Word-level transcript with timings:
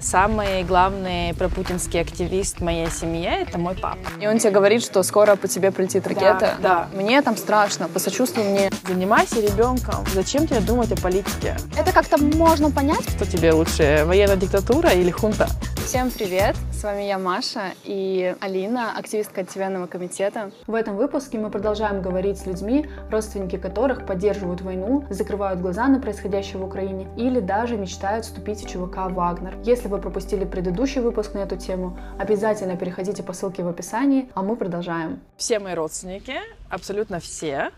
Самый 0.00 0.62
главный 0.64 1.32
пропутинский 1.34 2.00
активист 2.00 2.60
моей 2.60 2.90
семье— 2.90 3.30
это 3.42 3.58
мой 3.58 3.74
папа. 3.74 3.98
И 4.20 4.26
он 4.26 4.38
тебе 4.38 4.50
говорит, 4.50 4.82
что 4.82 5.02
скоро 5.02 5.36
по 5.36 5.48
тебе 5.48 5.70
прилетит 5.72 6.06
ракета. 6.06 6.54
да. 6.60 6.88
Мне 6.94 7.22
там 7.22 7.36
страшно, 7.36 7.88
посочувствуй 7.88 8.44
мне. 8.44 8.70
Занимайся 8.86 9.40
ребенком. 9.40 10.04
Зачем 10.12 10.46
тебе 10.46 10.60
думать 10.60 10.92
о 10.92 10.96
политике? 10.96 11.56
Это 11.76 11.92
как-то 11.92 12.18
можно 12.18 12.70
понять. 12.70 13.08
Что 13.08 13.26
тебе 13.26 13.52
лучше, 13.52 14.04
военная 14.06 14.36
диктатура 14.36 14.90
или 14.90 15.10
хунта? 15.10 15.48
Всем 15.86 16.10
привет! 16.10 16.56
С 16.72 16.82
вами 16.82 17.02
я, 17.02 17.16
Маша, 17.16 17.72
и 17.84 18.34
Алина, 18.40 18.98
активистка 18.98 19.42
Антивенного 19.42 19.86
комитета. 19.86 20.50
В 20.66 20.74
этом 20.74 20.96
выпуске 20.96 21.38
мы 21.38 21.48
продолжаем 21.48 22.02
говорить 22.02 22.38
с 22.38 22.44
людьми, 22.44 22.88
родственники 23.08 23.56
которых 23.56 24.04
поддерживают 24.04 24.62
войну, 24.62 25.06
закрывают 25.10 25.60
глаза 25.60 25.86
на 25.86 26.00
происходящее 26.00 26.58
в 26.58 26.64
Украине 26.64 27.06
или 27.16 27.38
даже 27.38 27.76
мечтают 27.76 28.24
вступить 28.24 28.64
в 28.64 28.68
ЧВК 28.68 29.12
«Вагнер». 29.12 29.60
Если 29.62 29.86
вы 29.86 30.00
пропустили 30.00 30.44
предыдущий 30.44 31.00
выпуск 31.00 31.34
на 31.34 31.38
эту 31.38 31.56
тему, 31.56 31.96
обязательно 32.18 32.76
переходите 32.76 33.22
по 33.22 33.32
ссылке 33.32 33.62
в 33.62 33.68
описании, 33.68 34.28
а 34.34 34.42
мы 34.42 34.56
продолжаем. 34.56 35.20
Все 35.36 35.60
мои 35.60 35.74
родственники, 35.74 36.34
абсолютно 36.68 37.20
все, 37.20 37.70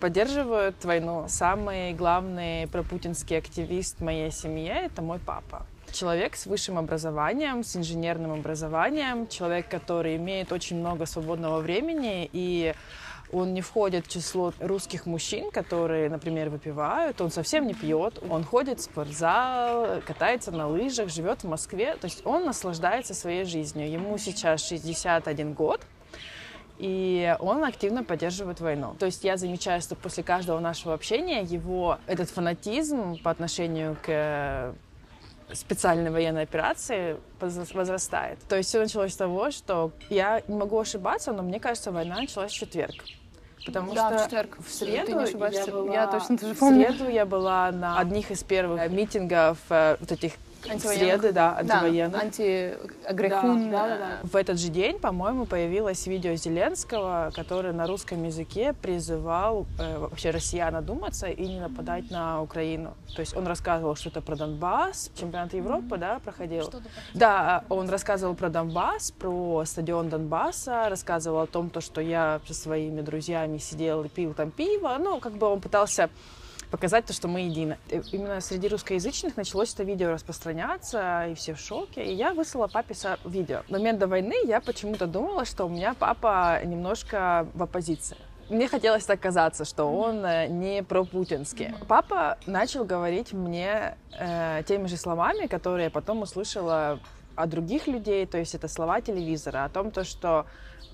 поддерживают 0.00 0.84
войну. 0.84 1.26
Самый 1.28 1.92
главный 1.92 2.66
пропутинский 2.66 3.38
активист 3.38 4.00
моей 4.00 4.32
семье— 4.32 4.72
это 4.86 5.00
мой 5.00 5.20
папа. 5.20 5.64
Человек 5.92 6.36
с 6.36 6.46
высшим 6.46 6.78
образованием, 6.78 7.62
с 7.62 7.76
инженерным 7.76 8.32
образованием, 8.32 9.28
человек, 9.28 9.68
который 9.68 10.16
имеет 10.16 10.52
очень 10.52 10.78
много 10.78 11.06
свободного 11.06 11.60
времени 11.60 12.28
и 12.32 12.74
он 13.32 13.54
не 13.54 13.62
входит 13.62 14.06
в 14.06 14.10
число 14.10 14.52
русских 14.60 15.06
мужчин, 15.06 15.50
которые, 15.50 16.10
например, 16.10 16.50
выпивают. 16.50 17.20
Он 17.22 17.30
совсем 17.30 17.66
не 17.66 17.72
пьет. 17.72 18.22
Он 18.28 18.44
ходит 18.44 18.78
в 18.78 18.82
спортзал, 18.82 20.02
катается 20.06 20.52
на 20.52 20.68
лыжах, 20.68 21.08
живет 21.08 21.42
в 21.42 21.48
Москве. 21.48 21.96
То 21.96 22.04
есть 22.04 22.26
он 22.26 22.44
наслаждается 22.44 23.14
своей 23.14 23.44
жизнью. 23.44 23.90
Ему 23.90 24.18
сейчас 24.18 24.66
61 24.68 25.54
год. 25.54 25.80
И 26.78 27.34
он 27.38 27.64
активно 27.64 28.04
поддерживает 28.04 28.60
войну. 28.60 28.96
То 28.98 29.06
есть 29.06 29.24
я 29.24 29.38
замечаю, 29.38 29.80
что 29.80 29.94
после 29.94 30.22
каждого 30.22 30.60
нашего 30.60 30.92
общения 30.92 31.42
его 31.42 31.98
этот 32.06 32.28
фанатизм 32.28 33.16
по 33.22 33.30
отношению 33.30 33.96
к 34.02 34.74
специальной 35.54 36.10
военной 36.10 36.42
операции 36.42 37.16
возрастает. 37.40 38.38
То 38.48 38.56
есть 38.56 38.68
все 38.68 38.80
началось 38.80 39.12
с 39.12 39.16
того, 39.16 39.50
что 39.50 39.90
я 40.10 40.42
не 40.48 40.56
могу 40.56 40.78
ошибаться, 40.78 41.32
но 41.32 41.42
мне 41.42 41.60
кажется, 41.60 41.90
война 41.92 42.16
началась 42.16 42.52
в 42.52 42.54
четверг. 42.54 42.94
Потому 43.64 43.94
Да, 43.94 44.08
что 44.08 44.18
в 44.18 44.22
четверг. 44.24 44.58
в 44.66 44.72
среду 44.72 45.12
не 45.18 45.24
ошибаешься. 45.24 45.64
я, 45.66 45.72
была, 45.72 45.94
Я 45.94 46.06
точно 46.08 46.38
тоже 46.38 46.54
в 46.54 46.58
помню. 46.58 46.88
среду 46.88 47.08
я 47.10 47.26
была 47.26 47.70
на 47.70 47.98
одних 47.98 48.30
из 48.30 48.42
первых 48.42 48.90
митингов 48.90 49.58
э, 49.70 49.96
вот 50.00 50.10
этих. 50.10 50.32
Среды, 50.78 51.32
да, 51.32 51.58
антивоенных. 51.58 52.12
Да, 52.12 52.20
антиагрехун. 52.20 53.70
Да, 53.70 53.88
да, 53.88 53.96
да. 53.96 54.18
В 54.22 54.36
этот 54.36 54.58
же 54.58 54.68
день, 54.68 54.98
по-моему, 54.98 55.46
появилось 55.46 56.06
видео 56.06 56.34
Зеленского, 56.34 57.30
который 57.34 57.72
на 57.72 57.86
русском 57.86 58.22
языке 58.24 58.72
призывал 58.72 59.66
э, 59.78 59.98
вообще 59.98 60.30
россиян 60.30 60.74
одуматься 60.74 61.26
и 61.26 61.46
не 61.46 61.60
нападать 61.60 62.10
на 62.10 62.42
Украину. 62.42 62.94
То 63.14 63.20
есть 63.20 63.36
он 63.36 63.46
рассказывал 63.46 63.96
что-то 63.96 64.20
про 64.20 64.36
Донбасс, 64.36 65.10
чемпионат 65.14 65.54
Европы, 65.54 65.96
да, 65.96 66.18
проходил. 66.18 66.70
Да, 67.14 67.64
он 67.68 67.88
рассказывал 67.88 68.34
про 68.34 68.48
Донбасс, 68.48 69.10
про 69.12 69.64
стадион 69.64 70.08
Донбасса, 70.08 70.88
рассказывал 70.88 71.40
о 71.40 71.46
том, 71.46 71.70
то, 71.70 71.80
что 71.80 72.00
я 72.00 72.40
со 72.46 72.54
своими 72.54 73.00
друзьями 73.00 73.58
сидел 73.58 74.04
и 74.04 74.08
пил 74.08 74.34
там 74.34 74.50
пиво. 74.50 74.96
Ну, 74.98 75.20
как 75.20 75.32
бы 75.32 75.46
он 75.46 75.60
пытался 75.60 76.10
показать 76.72 77.04
то, 77.04 77.12
что 77.12 77.28
мы 77.28 77.42
едины. 77.42 77.76
И 77.90 78.00
Именно 78.12 78.40
среди 78.40 78.66
русскоязычных 78.66 79.36
началось 79.36 79.74
это 79.74 79.84
видео 79.84 80.10
распространяться, 80.10 81.26
и 81.28 81.34
все 81.34 81.52
в 81.54 81.60
шоке. 81.60 82.02
И 82.02 82.14
я 82.14 82.32
выслала 82.32 82.66
папе 82.66 82.94
видео. 83.24 83.60
В 83.68 83.72
момент 83.72 83.98
до 83.98 84.06
войны 84.06 84.34
я 84.46 84.60
почему-то 84.60 85.06
думала, 85.06 85.44
что 85.44 85.66
у 85.66 85.68
меня 85.68 85.94
папа 85.94 86.60
немножко 86.64 87.46
в 87.54 87.62
оппозиции. 87.62 88.16
Мне 88.48 88.68
хотелось 88.68 89.04
так 89.04 89.20
казаться, 89.20 89.64
что 89.64 89.84
он 89.84 90.24
э, 90.24 90.46
не 90.48 90.82
пропутинский. 90.82 91.74
Папа 91.88 92.38
начал 92.46 92.84
говорить 92.84 93.32
мне 93.32 93.96
э, 94.18 94.62
теми 94.66 94.88
же 94.88 94.96
словами, 94.96 95.46
которые 95.46 95.84
я 95.84 95.90
потом 95.90 96.22
услышала 96.22 96.98
от 97.36 97.50
других 97.50 97.86
людей, 97.86 98.26
то 98.26 98.38
есть 98.38 98.54
это 98.54 98.68
слова 98.68 99.00
телевизора, 99.00 99.64
о 99.64 99.68
том, 99.68 99.90
то, 99.90 100.04
что 100.04 100.46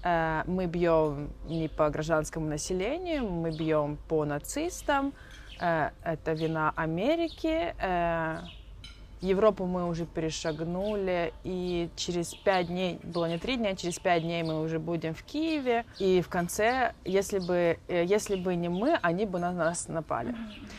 э, 0.05 0.43
мы 0.47 0.67
бьем 0.67 1.31
не 1.47 1.69
по 1.69 1.89
гражданскому 1.89 2.47
населению, 2.49 3.29
мы 3.29 3.51
бьем 3.51 3.97
по 4.09 4.25
нацистам, 4.25 5.07
Э, 5.09 5.28
это 5.59 6.33
вина 6.33 6.73
Америки. 6.77 7.75
Э, 7.81 8.41
Европу 9.21 9.67
мы 9.67 9.89
уже 9.89 10.07
перешагнули, 10.07 11.33
и 11.43 11.91
через 11.97 12.35
пять 12.35 12.69
дней, 12.69 13.01
было 13.03 13.27
не 13.27 13.39
три 13.39 13.57
дня, 13.57 13.75
через 13.75 13.99
пять 13.99 14.23
дней 14.23 14.43
мы 14.43 14.63
уже 14.63 14.79
будем 14.79 15.15
в 15.15 15.23
Киеве. 15.25 15.85
И 15.99 16.23
в 16.23 16.29
конце, 16.29 16.93
если 17.05 17.41
бы, 17.41 17.79
э, 17.89 18.05
если 18.05 18.37
бы 18.37 18.55
не 18.55 18.69
мы, 18.69 18.99
они 19.03 19.27
бы 19.27 19.41
на 19.41 19.53
нас 19.53 19.89
напали. 19.89 20.35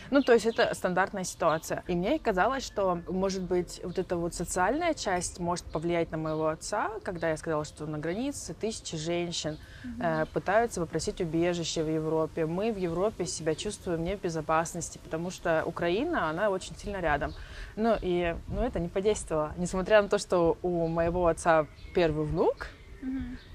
Ну, 0.10 0.22
то 0.22 0.34
есть 0.34 0.46
это 0.46 0.74
стандартная 0.74 1.24
ситуация. 1.26 1.84
И 1.88 1.96
мне 1.96 2.18
казалось, 2.18 2.66
что, 2.66 3.00
может 3.08 3.44
быть, 3.44 3.82
вот 3.84 4.00
эта 4.00 4.16
вот 4.16 4.34
социальная 4.34 4.94
часть 4.94 5.40
может 5.40 5.66
повлиять 5.66 6.12
на 6.12 6.18
моего 6.18 6.48
отца, 6.48 6.92
когда 7.04 7.30
я 7.30 7.38
сказала, 7.38 7.66
что 7.66 7.86
на 7.86 7.98
границе 7.98 8.54
тысячи 8.54 8.96
женщин 8.96 9.58
э, 10.00 10.26
пытаются 10.34 10.82
попросить 10.82 11.22
убежище 11.22 11.84
в 11.84 11.90
Европе. 11.90 12.46
Мы 12.46 12.72
в 12.72 12.78
Европе 12.78 13.26
себя 13.26 13.56
чувствуем 13.56 14.04
не 14.04 14.16
в 14.16 14.22
безопасности, 14.22 15.00
потому 15.04 15.32
что 15.32 15.64
Украина, 15.66 16.30
она 16.30 16.50
очень 16.50 16.76
сильно 16.76 17.00
рядом. 17.00 17.34
Ну 17.76 17.96
и 18.02 18.36
ну, 18.48 18.62
это 18.62 18.80
не 18.80 18.88
подействовало. 18.88 19.54
Несмотря 19.58 20.02
на 20.02 20.10
то, 20.10 20.18
что 20.18 20.58
у 20.62 20.88
моего 20.88 21.28
отца 21.28 21.68
первый 21.94 22.26
внук, 22.26 22.68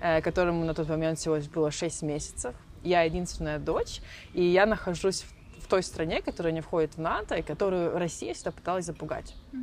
э, 0.01 0.21
которому 0.23 0.65
на 0.65 0.75
тот 0.75 0.89
момент 0.89 1.19
всего 1.19 1.37
лишь 1.37 1.49
было 1.49 1.71
6 1.71 2.03
месяцев, 2.03 2.55
я 2.83 3.03
единственная 3.03 3.59
дочь, 3.59 4.01
и 4.35 4.45
я 4.45 4.67
нахожусь 4.67 5.23
в, 5.23 5.65
в 5.65 5.69
той 5.69 5.83
стране, 5.83 6.23
которая 6.23 6.53
не 6.53 6.61
входит 6.61 6.95
в 6.95 7.01
НАТО, 7.01 7.37
и 7.37 7.43
которую 7.43 7.99
Россия 7.99 8.35
всегда 8.35 8.53
пыталась 8.53 8.85
запугать. 8.85 9.35
Э, 9.53 9.57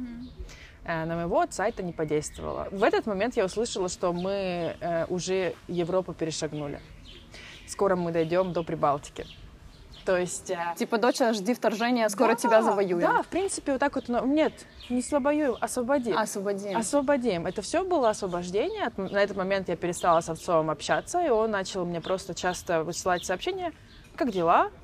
На 0.84 1.06
моего 1.06 1.42
отца 1.42 1.68
это 1.68 1.84
не 1.84 1.94
подействовало. 1.94 2.68
В 2.72 2.84
этот 2.84 3.06
момент 3.06 3.38
я 3.38 3.46
услышала, 3.46 3.88
что 3.88 4.14
мы 4.14 4.76
э, 4.80 5.06
уже 5.10 5.54
Европу 5.68 6.14
перешагнули. 6.14 6.80
Скоро 7.68 7.96
мы 7.96 8.12
дойдем 8.12 8.52
до 8.52 8.64
Прибалтики. 8.64 9.26
То 10.06 10.18
есть... 10.18 10.50
э, 10.50 10.58
Типа, 10.76 10.98
доча, 10.98 11.34
жди 11.34 11.54
вторжения, 11.54 12.10
скоро 12.10 12.30
да, 12.30 12.36
тебя 12.36 12.62
завоюем. 12.64 13.00
Да, 13.00 13.22
в 13.22 13.28
принципе, 13.28 13.74
вот 13.74 13.80
так 13.80 13.94
вот. 13.96 14.08
но 14.08 14.26
Нет, 14.26 14.54
не 14.90 15.04
слабоюем, 15.04 15.56
освободим. 15.62 16.18
Освободим. 16.18 16.76
Освободим. 16.76 17.46
Это 17.46 17.62
все 17.62 17.84
было 17.84 18.10
освобождение. 18.10 18.92
На 18.98 19.22
этот 19.22 19.38
момент 19.38 19.70
я 19.70 19.76
перестала 19.76 20.22
с 20.22 20.30
отцом 20.30 20.72
общаться, 20.72 21.24
и 21.24 21.30
он 21.30 21.52
начал 21.52 21.86
мне 21.86 22.02
просто 22.02 22.34
часто 22.34 22.84
высылать 22.84 23.24
сообщения, 23.24 23.72
как 24.16 24.32
дела, 24.32 24.72
Э, 24.72 24.81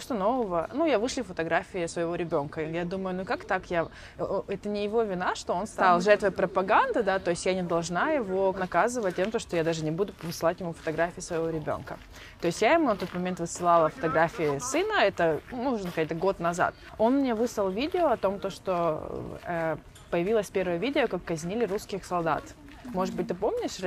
что 0.00 0.14
нового. 0.14 0.68
Ну, 0.72 0.86
я 0.86 0.98
вышли 0.98 1.22
фотографии 1.22 1.86
своего 1.86 2.14
ребенка. 2.14 2.60
Я 2.60 2.84
думаю, 2.84 3.16
ну 3.16 3.24
как 3.24 3.44
так? 3.44 3.70
Я... 3.70 3.88
э, 4.18 4.42
Это 4.48 4.68
не 4.68 4.84
его 4.84 5.02
вина, 5.02 5.34
что 5.34 5.54
он 5.54 5.66
стал 5.66 6.00
жертвой 6.00 6.30
пропаганды, 6.30 7.02
да, 7.02 7.18
то 7.18 7.30
есть 7.30 7.46
я 7.46 7.54
не 7.54 7.62
должна 7.62 8.10
его 8.10 8.52
наказывать 8.52 9.16
тем, 9.16 9.30
то, 9.30 9.38
что 9.38 9.56
я 9.56 9.64
даже 9.64 9.84
не 9.84 9.90
буду 9.90 10.12
высылать 10.22 10.60
ему 10.60 10.72
фотографии 10.72 11.20
своего 11.20 11.50
ребенка. 11.50 11.98
То 12.40 12.46
есть 12.46 12.62
я 12.62 12.74
ему 12.74 12.86
на 12.86 12.96
тот 12.96 13.14
момент 13.14 13.40
высылала 13.40 13.88
фотографии 13.88 14.58
сына, 14.58 15.00
это, 15.02 15.40
ну, 15.52 15.70
можно 15.70 15.90
сказать, 15.90 16.10
это 16.10 16.14
год 16.14 16.40
назад. 16.40 16.74
Он 16.98 17.14
мне 17.14 17.34
выслал 17.34 17.70
видео 17.70 18.08
о 18.08 18.16
том, 18.16 18.40
то, 18.40 18.50
что 18.50 19.38
э, 19.44 19.76
появилось 20.10 20.50
первое 20.50 20.78
видео, 20.78 21.06
как 21.08 21.24
казнили 21.24 21.64
русских 21.64 22.04
солдат. 22.04 22.42
Может 22.84 23.14
быть, 23.14 23.28
ты 23.28 23.34
помнишь? 23.34 23.78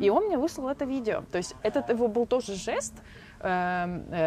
И 0.00 0.10
он 0.10 0.26
мне 0.26 0.38
выслал 0.38 0.68
это 0.68 0.84
видео. 0.84 1.22
То 1.32 1.38
есть 1.38 1.56
этот 1.62 1.88
его 1.88 2.08
был 2.08 2.26
тоже 2.26 2.54
жест, 2.54 2.94
э, 2.94 3.21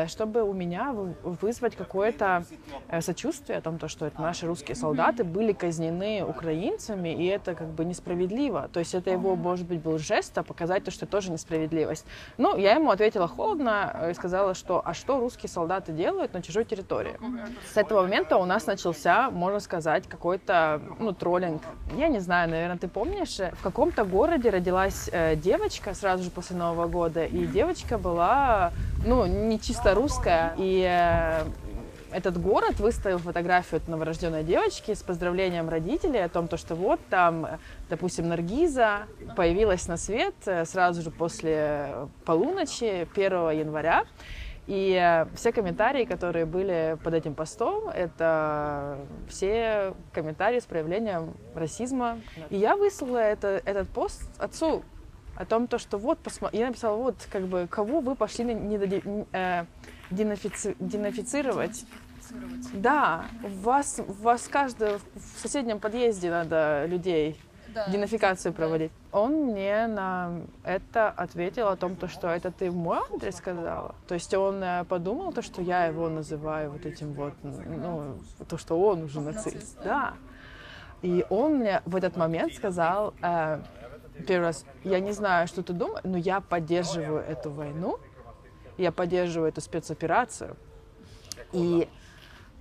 чтобы 0.08 0.44
у 0.44 0.54
меня 0.54 0.92
вы- 0.92 1.16
вызвать 1.24 1.76
какое-то 1.76 2.44
э, 2.90 3.02
сочувствие 3.02 3.60
о 3.60 3.62
том, 3.62 3.78
то, 3.78 3.88
что 3.88 4.06
это 4.06 4.22
наши 4.22 4.46
русские 4.46 4.76
солдаты 4.76 5.24
были 5.24 5.54
казнены 5.54 6.24
украинцами, 6.24 7.10
и 7.10 7.26
это 7.28 7.56
как 7.56 7.68
бы 7.68 7.86
несправедливо. 7.86 8.70
То 8.74 8.80
есть 8.80 8.94
это 8.94 9.10
его, 9.10 9.36
может 9.36 9.66
быть, 9.68 9.82
был 9.82 9.98
жест, 9.98 10.38
а 10.38 10.44
показать 10.44 10.84
то, 10.84 10.92
что 10.92 11.06
это 11.06 11.12
тоже 11.12 11.32
несправедливость. 11.32 12.06
Ну, 12.38 12.58
я 12.58 12.74
ему 12.76 12.92
ответила 12.92 13.28
холодно 13.28 13.92
э, 13.94 14.12
и 14.12 14.14
сказала, 14.14 14.54
что 14.54 14.82
а 14.86 14.94
что 14.94 15.20
русские 15.20 15.50
солдаты 15.50 15.92
делают 15.92 16.34
на 16.34 16.42
чужой 16.42 16.66
территории? 16.66 17.18
С 17.74 17.78
этого 17.78 18.02
момента 18.02 18.38
у 18.38 18.46
нас 18.46 18.68
начался, 18.68 19.30
можно 19.32 19.60
сказать, 19.60 20.08
какой-то, 20.08 20.82
ну, 21.00 21.14
троллинг. 21.14 21.62
Я 21.98 22.08
не 22.10 22.20
знаю, 22.20 22.50
наверное, 22.50 22.78
ты 22.78 22.88
помнишь, 22.88 23.40
э, 23.40 23.52
в 23.56 23.64
каком-то 23.64 24.04
городе 24.06 24.50
родилась 24.50 25.10
э, 25.12 25.36
девочка 25.36 25.94
сразу 25.94 26.24
же 26.24 26.32
после 26.32 26.58
Нового 26.58 26.88
года, 26.88 27.26
и 27.26 27.46
девочка 27.46 27.98
была, 27.98 28.72
ну, 29.06 29.26
не 29.26 29.60
чисто 29.60 29.94
русская, 29.94 30.56
и 30.58 30.84
э, 30.84 31.48
этот 32.12 32.42
город 32.42 32.80
выставил 32.80 33.20
фотографию 33.20 33.78
от 33.78 33.88
новорожденной 33.88 34.44
девочки 34.44 34.94
с 34.94 35.04
поздравлением 35.04 35.70
родителей 35.70 36.24
о 36.24 36.30
том, 36.30 36.48
то, 36.48 36.58
что 36.58 36.76
вот 36.76 37.00
там, 37.10 37.46
э, 37.46 37.58
допустим, 37.90 38.28
Наргиза 38.28 39.04
появилась 39.36 39.88
на 39.88 39.98
свет 39.98 40.34
э, 40.46 40.66
сразу 40.66 41.02
же 41.02 41.12
после 41.12 42.08
полуночи 42.26 43.08
1 43.16 43.60
января. 43.60 44.06
И 44.68 45.26
все 45.36 45.52
комментарии, 45.52 46.06
которые 46.06 46.48
были 46.48 46.98
под 47.04 47.14
этим 47.14 47.36
постом, 47.36 47.88
это 47.88 48.98
все 49.30 49.94
комментарии 50.12 50.60
с 50.60 50.66
проявлением 50.66 51.36
расизма. 51.54 52.20
И 52.50 52.58
я 52.58 52.76
выслала 52.76 53.20
это, 53.20 53.62
этот 53.64 53.88
пост 53.90 54.24
отцу 54.40 54.82
о 55.36 55.46
том, 55.46 55.68
то, 55.68 55.78
что 55.78 55.98
вот, 55.98 56.20
посмо... 56.20 56.50
я 56.52 56.68
написала, 56.68 56.96
вот, 56.96 57.16
как 57.32 57.44
бы, 57.44 57.68
кого 57.70 58.00
вы 58.00 58.16
пошли 58.16 58.46
не, 58.46 58.54
не, 58.54 59.26
э, 59.32 59.66
денофици... 60.12 60.76
денофицировать. 60.80 61.86
Да, 62.74 63.26
вас, 63.42 64.00
вас 64.08 64.48
каждый 64.48 64.98
в 64.98 65.40
соседнем 65.40 65.80
подъезде 65.80 66.32
надо 66.32 66.86
людей 66.88 67.40
да. 67.76 67.88
денификацию 67.90 68.54
проводить. 68.54 68.92
Да. 69.12 69.20
Он 69.20 69.34
мне 69.52 69.88
на 69.88 70.42
это 70.64 71.10
ответил 71.10 71.68
о 71.68 71.76
том, 71.76 71.96
то, 71.96 72.08
что 72.08 72.28
это 72.28 72.52
ты 72.52 72.72
мой 72.72 73.00
адрес 73.14 73.36
сказала. 73.36 73.96
То 74.08 74.16
есть 74.16 74.34
он 74.34 74.64
э, 74.64 74.86
подумал, 74.86 75.32
то, 75.34 75.42
что 75.42 75.62
я 75.62 75.86
его 75.86 76.10
называю 76.10 76.72
вот 76.72 76.86
этим 76.86 77.14
вот, 77.14 77.34
ну, 77.44 78.18
то, 78.48 78.58
что 78.58 78.80
он 78.80 79.04
уже 79.04 79.22
нацист. 79.22 79.78
да. 79.84 80.14
И 81.02 81.26
он 81.30 81.58
мне 81.58 81.82
в 81.86 81.96
этот 81.96 82.18
момент 82.18 82.54
сказал, 82.54 83.14
э, 83.22 83.60
первый 84.24 84.46
раз, 84.46 84.66
я 84.84 85.00
не 85.00 85.12
знаю, 85.12 85.48
что 85.48 85.64
ты 85.64 85.74
думаешь, 85.74 86.02
но 86.04 86.18
я 86.18 86.42
поддерживаю 86.42 87.20
эту 87.20 87.52
войну, 87.52 88.00
я 88.78 88.92
поддерживаю 88.92 89.50
эту 89.50 89.62
спецоперацию. 89.62 90.56
И 91.52 91.88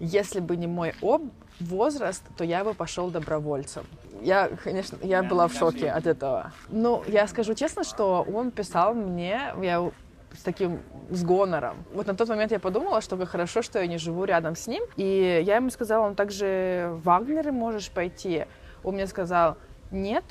если 0.00 0.40
бы 0.40 0.56
не 0.56 0.66
мой 0.66 0.94
об 1.02 1.22
возраст, 1.60 2.22
то 2.36 2.44
я 2.44 2.64
бы 2.64 2.74
пошел 2.74 3.10
добровольцем. 3.10 3.84
Я, 4.20 4.48
конечно, 4.48 4.98
я 5.02 5.22
была 5.22 5.48
в 5.48 5.54
шоке 5.54 5.90
от 5.90 6.06
этого. 6.06 6.52
Ну, 6.68 7.02
я 7.06 7.26
скажу 7.28 7.54
честно, 7.54 7.84
что 7.84 8.26
он 8.32 8.50
писал 8.50 8.94
мне, 8.94 9.52
я 9.60 9.90
с 10.36 10.42
таким 10.42 10.80
с 11.10 11.22
гонором. 11.22 11.84
Вот 11.92 12.06
на 12.06 12.14
тот 12.14 12.28
момент 12.28 12.50
я 12.50 12.58
подумала, 12.58 13.00
что 13.00 13.16
как 13.16 13.28
хорошо, 13.28 13.62
что 13.62 13.78
я 13.78 13.86
не 13.86 13.98
живу 13.98 14.24
рядом 14.24 14.56
с 14.56 14.66
ним. 14.66 14.82
И 14.96 15.42
я 15.44 15.56
ему 15.56 15.70
сказала, 15.70 16.06
он 16.06 16.14
также 16.14 16.90
в 16.92 17.04
Вагнеры 17.04 17.52
можешь 17.52 17.90
пойти. 17.90 18.46
Он 18.82 18.94
мне 18.94 19.06
сказал, 19.06 19.56
нет, 19.90 20.24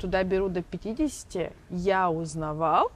туда 0.00 0.22
беру 0.24 0.48
до 0.48 0.62
50. 0.62 1.52
Я 1.70 2.10
узнавал, 2.10 2.90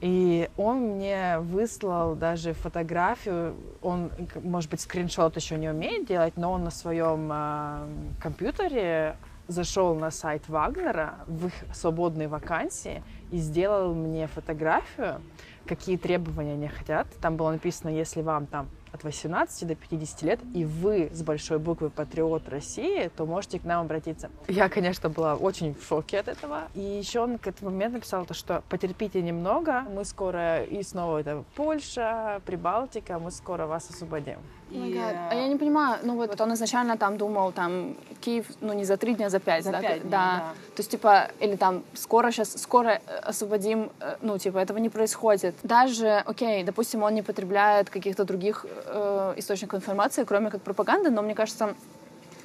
и 0.00 0.50
он 0.56 0.78
мне 0.80 1.38
выслал 1.38 2.16
даже 2.16 2.54
фотографию, 2.54 3.54
он, 3.82 4.10
может 4.42 4.70
быть, 4.70 4.80
скриншот 4.80 5.36
еще 5.36 5.56
не 5.56 5.68
умеет 5.68 6.06
делать, 6.06 6.36
но 6.36 6.50
он 6.52 6.64
на 6.64 6.70
своем 6.70 7.30
э, 7.32 7.86
компьютере 8.20 9.16
зашел 9.46 9.94
на 9.94 10.10
сайт 10.10 10.48
Вагнера 10.48 11.20
в 11.26 11.46
их 11.46 11.52
свободные 11.72 12.26
вакансии 12.26 13.02
и 13.30 13.38
сделал 13.38 13.94
мне 13.94 14.26
фотографию, 14.26 15.20
какие 15.66 15.96
требования 15.96 16.54
они 16.54 16.68
хотят. 16.68 17.06
Там 17.20 17.36
было 17.36 17.52
написано, 17.52 17.90
если 17.90 18.22
вам 18.22 18.46
там 18.46 18.68
от 18.92 19.04
18 19.04 19.66
до 19.66 19.74
50 19.74 20.22
лет, 20.22 20.40
и 20.54 20.64
вы 20.64 21.10
с 21.12 21.22
большой 21.22 21.58
буквы 21.58 21.90
патриот 21.90 22.48
России, 22.48 23.10
то 23.16 23.26
можете 23.26 23.58
к 23.58 23.64
нам 23.64 23.84
обратиться. 23.84 24.30
Я, 24.48 24.68
конечно, 24.68 25.08
была 25.08 25.34
очень 25.34 25.74
в 25.74 25.84
шоке 25.86 26.20
от 26.20 26.28
этого. 26.28 26.68
И 26.74 26.80
еще 26.80 27.20
он 27.20 27.38
к 27.38 27.46
этому 27.46 27.70
моменту 27.70 27.96
написал 27.96 28.24
то, 28.26 28.34
что 28.34 28.62
потерпите 28.68 29.22
немного, 29.22 29.82
мы 29.82 30.04
скоро 30.04 30.62
и 30.62 30.82
снова 30.82 31.18
это 31.18 31.44
Польша, 31.54 32.40
Прибалтика, 32.44 33.18
мы 33.18 33.30
скоро 33.30 33.66
вас 33.66 33.88
освободим. 33.90 34.38
И... 34.72 34.98
А 34.98 35.34
я 35.34 35.48
не 35.48 35.56
понимаю, 35.56 35.98
ну 36.02 36.16
вот, 36.16 36.30
вот 36.30 36.40
он 36.40 36.54
изначально 36.54 36.96
там 36.96 37.18
думал, 37.18 37.52
там, 37.52 37.94
Киев, 38.20 38.46
ну 38.60 38.72
не 38.72 38.84
за 38.84 38.96
три 38.96 39.14
дня, 39.14 39.28
за 39.28 39.38
пять, 39.38 39.64
за 39.64 39.72
да? 39.72 39.80
Пять 39.80 40.00
дней, 40.00 40.10
да. 40.10 40.18
да. 40.38 40.38
То 40.74 40.80
есть, 40.80 40.90
типа, 40.90 41.28
или 41.40 41.56
там, 41.56 41.82
скоро 41.94 42.30
сейчас, 42.30 42.52
скоро 42.60 42.88
э, 42.88 43.18
освободим, 43.18 43.90
э, 44.00 44.16
ну, 44.22 44.38
типа, 44.38 44.58
этого 44.58 44.78
не 44.78 44.88
происходит. 44.88 45.54
Даже, 45.62 46.22
окей, 46.24 46.64
допустим, 46.64 47.02
он 47.02 47.14
не 47.14 47.22
потребляет 47.22 47.90
каких-то 47.90 48.24
других 48.24 48.64
э, 48.86 49.34
источников 49.36 49.80
информации, 49.80 50.24
кроме 50.24 50.50
как 50.50 50.62
пропаганды, 50.62 51.10
но 51.10 51.22
мне 51.22 51.34
кажется, 51.34 51.74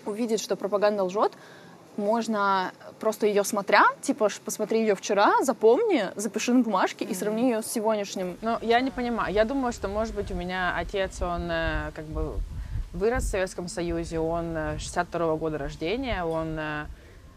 увидеть, 0.06 0.42
что 0.42 0.56
пропаганда 0.56 1.04
лжет, 1.04 1.32
можно 1.98 2.72
просто 3.00 3.28
ее 3.28 3.44
смотря, 3.44 3.86
типа, 4.02 4.30
посмотри 4.44 4.82
ее 4.82 4.96
вчера, 4.96 5.34
запомни, 5.44 6.06
запиши 6.16 6.54
на 6.54 6.64
бумажке 6.64 7.06
и 7.06 7.14
сравни 7.14 7.52
ее 7.52 7.62
с 7.62 7.68
сегодняшним. 7.68 8.38
Ну, 8.42 8.58
я 8.62 8.80
не 8.82 8.92
понимаю. 8.92 9.34
Я 9.34 9.46
думаю, 9.46 9.74
что, 9.74 9.88
может 9.88 10.16
быть, 10.16 10.32
у 10.32 10.36
меня 10.36 10.76
отец, 10.76 11.22
он 11.22 11.50
э, 11.50 11.92
как 11.96 12.06
бы 12.06 12.36
вырос 12.94 13.24
в 13.24 13.28
Советском 13.28 13.68
Союзе, 13.68 14.20
он 14.20 14.56
62 14.78 15.26
-го 15.26 15.38
года 15.38 15.58
рождения, 15.58 16.24
он 16.24 16.58
э, 16.58 16.86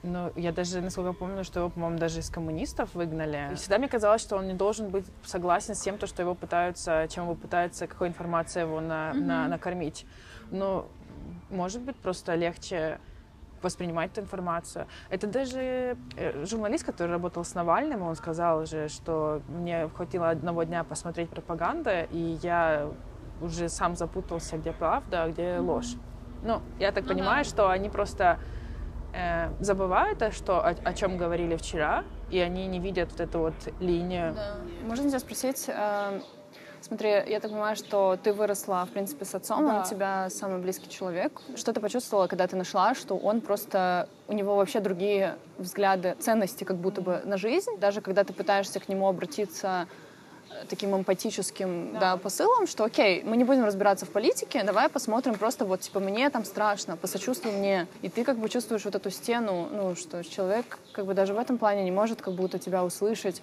ну, 0.02 0.32
я 0.36 0.52
даже, 0.52 0.80
насколько 0.80 1.12
помню, 1.12 1.44
что 1.44 1.60
его, 1.60 1.68
по-моему, 1.68 1.98
даже 1.98 2.20
из 2.20 2.30
коммунистов 2.30 2.94
выгнали. 2.94 3.50
И 3.52 3.54
всегда 3.56 3.78
мне 3.78 3.88
казалось, 3.88 4.22
что 4.22 4.36
он 4.36 4.46
не 4.46 4.54
должен 4.54 4.88
быть 4.88 5.04
согласен 5.24 5.74
с 5.74 5.80
тем, 5.80 5.98
то, 5.98 6.06
что 6.06 6.22
его 6.22 6.34
пытаются, 6.34 7.06
чем 7.10 7.24
его 7.24 7.34
пытаются, 7.34 7.86
какой 7.86 8.08
информацией 8.08 8.64
его 8.64 8.80
на, 8.80 9.10
mm-hmm. 9.10 9.20
на, 9.20 9.48
накормить. 9.48 10.06
Но, 10.50 10.86
может 11.50 11.82
быть, 11.82 11.96
просто 11.96 12.34
легче 12.34 12.98
воспринимать 13.62 14.12
эту 14.12 14.22
информацию. 14.22 14.86
Это 15.10 15.26
даже 15.26 15.96
э, 16.16 16.44
журналист, 16.44 16.84
который 16.84 17.10
работал 17.10 17.44
с 17.44 17.54
Навальным, 17.54 18.02
он 18.02 18.16
сказал 18.16 18.66
же, 18.66 18.88
что 18.88 19.42
мне 19.48 19.88
хватило 19.88 20.30
одного 20.30 20.64
дня 20.64 20.84
посмотреть 20.84 21.30
пропаганду, 21.30 21.90
и 22.10 22.38
я 22.42 22.88
уже 23.40 23.68
сам 23.68 23.96
запутался, 23.96 24.58
где 24.58 24.72
правда, 24.72 25.24
а 25.24 25.28
где 25.28 25.58
ложь. 25.58 25.94
Ну, 26.42 26.60
я 26.78 26.92
так 26.92 27.04
ну, 27.04 27.10
понимаю, 27.10 27.44
да. 27.44 27.50
что 27.50 27.70
они 27.70 27.88
просто 27.88 28.38
э, 29.12 29.50
забывают, 29.60 30.22
что, 30.32 30.60
о, 30.60 30.70
о 30.70 30.94
чем 30.94 31.16
говорили 31.16 31.56
вчера, 31.56 32.04
и 32.30 32.38
они 32.38 32.66
не 32.66 32.80
видят 32.80 33.10
вот 33.12 33.20
эту 33.20 33.38
вот 33.40 33.54
линию. 33.80 34.34
Да. 34.34 34.56
Можно 34.84 35.08
тебя 35.08 35.18
спросить, 35.18 35.66
э, 35.68 36.20
смотри, 36.80 37.10
я 37.10 37.40
так 37.40 37.50
понимаю, 37.50 37.76
что 37.76 38.18
ты 38.22 38.32
выросла, 38.32 38.86
в 38.86 38.90
принципе, 38.90 39.24
с 39.24 39.34
отцом, 39.34 39.66
да. 39.66 39.74
он 39.74 39.80
у 39.82 39.84
тебя 39.84 40.28
самый 40.30 40.58
близкий 40.60 40.88
человек. 40.88 41.40
Что 41.56 41.72
ты 41.72 41.80
почувствовала, 41.80 42.26
когда 42.26 42.46
ты 42.46 42.56
нашла, 42.56 42.94
что 42.94 43.16
он 43.16 43.40
просто, 43.40 44.08
у 44.28 44.32
него 44.32 44.56
вообще 44.56 44.80
другие 44.80 45.36
взгляды, 45.58 46.16
ценности 46.18 46.64
как 46.64 46.76
будто 46.76 47.00
бы 47.00 47.22
на 47.24 47.36
жизнь, 47.36 47.78
даже 47.78 48.00
когда 48.00 48.24
ты 48.24 48.32
пытаешься 48.32 48.80
к 48.80 48.88
нему 48.88 49.08
обратиться 49.08 49.86
таким 50.68 50.94
эмпатическим 50.96 51.94
да. 51.94 52.00
Да, 52.00 52.16
посылом, 52.16 52.66
что 52.66 52.84
окей, 52.84 53.22
мы 53.24 53.36
не 53.36 53.44
будем 53.44 53.64
разбираться 53.64 54.06
в 54.06 54.10
политике, 54.10 54.62
давай 54.62 54.88
посмотрим 54.88 55.34
просто 55.34 55.64
вот, 55.64 55.80
типа, 55.80 56.00
мне 56.00 56.28
там 56.30 56.44
страшно, 56.44 56.96
посочувствуй 56.96 57.52
мне. 57.52 57.86
И 58.02 58.08
ты 58.08 58.24
как 58.24 58.38
бы 58.38 58.48
чувствуешь 58.48 58.84
вот 58.84 58.94
эту 58.94 59.10
стену, 59.10 59.68
ну, 59.70 59.94
что 59.94 60.24
человек 60.24 60.78
как 60.92 61.06
бы 61.06 61.14
даже 61.14 61.34
в 61.34 61.38
этом 61.38 61.58
плане 61.58 61.84
не 61.84 61.90
может 61.90 62.20
как 62.20 62.34
будто 62.34 62.58
тебя 62.58 62.84
услышать. 62.84 63.42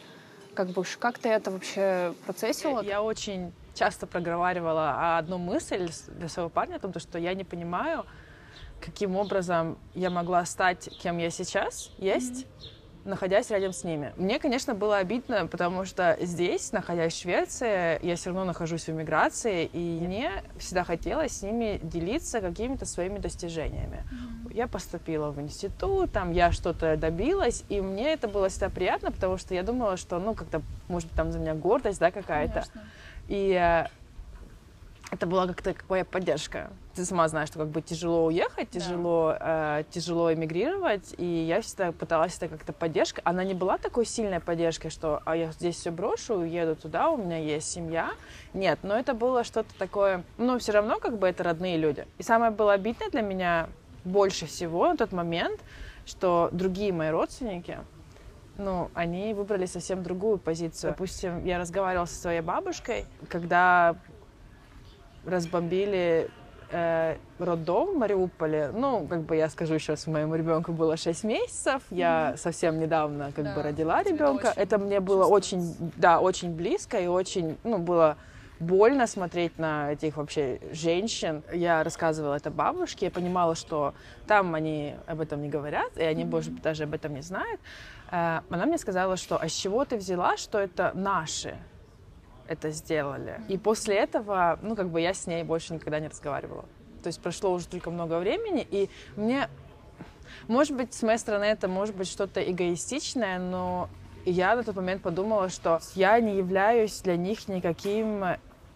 Как 0.57 0.69
бы, 0.69 0.83
как 0.97 1.19
ты 1.19 1.29
это 1.29 1.51
вообще 1.51 2.15
процессила? 2.25 2.81
Я 2.81 3.03
очень 3.03 3.53
часто 3.75 4.07
проговаривала 4.07 5.19
одну 5.19 5.37
мысль 5.37 5.87
для 6.07 6.29
своего 6.29 6.49
парня 6.49 6.77
о 6.77 6.79
том, 6.79 6.91
что 6.97 7.19
я 7.19 7.35
не 7.35 7.43
понимаю, 7.43 8.07
каким 8.81 9.15
образом 9.17 9.77
я 9.93 10.09
могла 10.09 10.43
стать 10.45 10.89
кем 10.99 11.19
я 11.19 11.29
сейчас 11.29 11.91
есть, 11.99 12.47
mm-hmm 12.47 12.76
находясь 13.07 13.49
рядом 13.49 13.73
с 13.73 13.83
ними. 13.83 14.13
Мне, 14.17 14.37
конечно, 14.37 14.73
было 14.73 14.97
обидно, 14.97 15.47
потому 15.47 15.85
что 15.85 16.17
здесь, 16.21 16.71
находясь 16.71 17.13
в 17.13 17.21
Швеции, 17.21 18.05
я 18.05 18.15
все 18.15 18.29
равно 18.29 18.45
нахожусь 18.45 18.83
в 18.83 18.89
эмиграции, 18.89 19.65
и 19.65 19.99
мне 20.01 20.43
всегда 20.59 20.83
хотелось 20.83 21.37
с 21.37 21.41
ними 21.41 21.79
делиться 21.81 22.41
какими-то 22.41 22.85
своими 22.85 23.17
достижениями. 23.17 24.03
Я 24.51 24.67
поступила 24.67 25.31
в 25.31 25.39
институт, 25.39 26.11
там 26.11 26.31
я 26.31 26.51
что-то 26.51 26.97
добилась, 26.97 27.63
и 27.69 27.81
мне 27.81 28.13
это 28.13 28.27
было 28.27 28.49
всегда 28.49 28.69
приятно, 28.69 29.11
потому 29.11 29.37
что 29.37 29.53
я 29.53 29.63
думала, 29.63 29.97
что, 29.97 30.19
ну, 30.19 30.33
как-то, 30.33 30.61
может 30.87 31.09
быть, 31.09 31.17
там 31.17 31.31
за 31.31 31.39
меня 31.39 31.53
гордость, 31.53 31.99
да, 31.99 32.11
какая-то. 32.11 32.65
И 33.27 33.51
э, 33.51 33.87
это 35.09 35.25
была 35.25 35.47
как-то 35.47 35.73
какая 35.73 36.03
поддержка. 36.03 36.69
Ты 36.93 37.05
сама 37.05 37.27
знаешь, 37.27 37.49
что 37.49 37.59
как 37.59 37.69
бы 37.69 37.81
тяжело 37.81 38.25
уехать, 38.25 38.69
тяжело, 38.71 39.35
да. 39.39 39.79
э, 39.79 39.83
тяжело 39.89 40.33
эмигрировать, 40.33 41.15
и 41.17 41.25
я 41.25 41.61
всегда 41.61 41.91
пыталась 41.91 42.35
это 42.35 42.49
как-то 42.49 42.73
поддержка. 42.73 43.21
Она 43.23 43.43
не 43.43 43.53
была 43.53 43.77
такой 43.77 44.05
сильной 44.05 44.39
поддержкой, 44.41 44.89
что 44.89 45.21
а 45.25 45.35
я 45.35 45.51
здесь 45.53 45.77
все 45.77 45.91
брошу, 45.91 46.35
уеду 46.35 46.75
туда, 46.75 47.09
у 47.09 47.17
меня 47.17 47.37
есть 47.37 47.71
семья. 47.71 48.11
Нет, 48.53 48.79
но 48.83 48.97
это 48.97 49.13
было 49.13 49.43
что-то 49.43 49.73
такое, 49.77 50.23
ну, 50.37 50.59
все 50.59 50.73
равно 50.73 50.99
как 50.99 51.17
бы 51.17 51.27
это 51.27 51.43
родные 51.43 51.77
люди. 51.77 52.05
И 52.17 52.23
самое 52.23 52.51
было 52.51 52.73
обидное 52.73 53.09
для 53.09 53.21
меня 53.21 53.69
больше 54.03 54.45
всего 54.45 54.89
на 54.89 54.97
тот 54.97 55.13
момент, 55.13 55.61
что 56.05 56.49
другие 56.51 56.91
мои 56.91 57.11
родственники, 57.11 57.77
ну, 58.57 58.89
они 58.93 59.33
выбрали 59.33 59.67
совсем 59.67 60.03
другую 60.03 60.37
позицию. 60.37 60.91
Допустим, 60.91 61.45
я 61.45 61.59
разговаривала 61.59 62.05
со 62.05 62.15
своей 62.15 62.41
бабушкой, 62.41 63.05
когда 63.29 63.95
разбомбили 65.25 66.29
э, 66.71 67.15
роддом 67.39 67.95
в 67.95 67.97
Мариуполе. 67.97 68.71
Ну, 68.73 69.07
как 69.07 69.21
бы 69.21 69.35
я 69.35 69.49
скажу, 69.49 69.79
сейчас 69.79 70.07
моему 70.07 70.35
ребенку 70.35 70.71
было 70.71 70.97
6 70.97 71.23
месяцев. 71.23 71.81
Я 71.89 72.31
mm-hmm. 72.33 72.37
совсем 72.37 72.79
недавно 72.79 73.31
как 73.35 73.45
да, 73.45 73.55
бы 73.55 73.63
родила 73.63 74.03
ребенка. 74.03 74.53
Это 74.55 74.77
мне 74.77 74.99
было 74.99 75.25
очень, 75.25 75.75
да, 75.95 76.19
очень 76.19 76.55
близко 76.55 76.99
и 76.99 77.07
очень, 77.07 77.57
ну, 77.63 77.77
было 77.77 78.17
больно 78.59 79.05
смотреть 79.05 79.59
на 79.59 79.93
этих 79.93 80.17
вообще 80.17 80.59
женщин. 80.71 81.43
Я 81.53 81.83
рассказывала 81.83 82.35
это 82.35 82.49
бабушке, 82.49 83.05
я 83.05 83.11
понимала, 83.11 83.55
что 83.55 83.93
там 84.25 84.55
они 84.55 84.95
об 85.05 85.21
этом 85.21 85.41
не 85.41 85.49
говорят, 85.49 85.95
и 85.97 86.03
они, 86.03 86.23
mm-hmm. 86.23 86.31
может 86.31 86.61
даже 86.61 86.83
об 86.83 86.93
этом 86.93 87.13
не 87.13 87.21
знают. 87.21 87.61
Э, 88.11 88.41
она 88.49 88.65
мне 88.65 88.77
сказала, 88.77 89.17
что 89.17 89.37
а 89.37 89.47
с 89.47 89.53
чего 89.53 89.85
ты 89.85 89.97
взяла, 89.97 90.37
что 90.37 90.59
это 90.59 90.91
наши? 90.95 91.55
Это 92.47 92.71
сделали. 92.71 93.41
И 93.47 93.57
после 93.57 93.95
этого, 93.95 94.59
ну, 94.61 94.75
как 94.75 94.89
бы 94.89 95.01
я 95.01 95.13
с 95.13 95.27
ней 95.27 95.43
больше 95.43 95.73
никогда 95.73 95.99
не 95.99 96.07
разговаривала. 96.07 96.65
То 97.03 97.07
есть 97.07 97.21
прошло 97.21 97.51
уже 97.51 97.67
только 97.67 97.91
много 97.91 98.19
времени, 98.19 98.67
и 98.69 98.89
мне, 99.15 99.49
может 100.47 100.75
быть, 100.75 100.93
с 100.93 101.03
моей 101.03 101.17
стороны 101.17 101.45
это 101.45 101.67
может 101.67 101.95
быть 101.95 102.07
что-то 102.07 102.41
эгоистичное, 102.41 103.39
но 103.39 103.89
я 104.25 104.55
на 104.55 104.63
тот 104.63 104.75
момент 104.75 105.01
подумала, 105.01 105.49
что 105.49 105.79
я 105.95 106.19
не 106.19 106.37
являюсь 106.37 106.99
для 107.01 107.15
них 107.15 107.47
никаким 107.47 108.25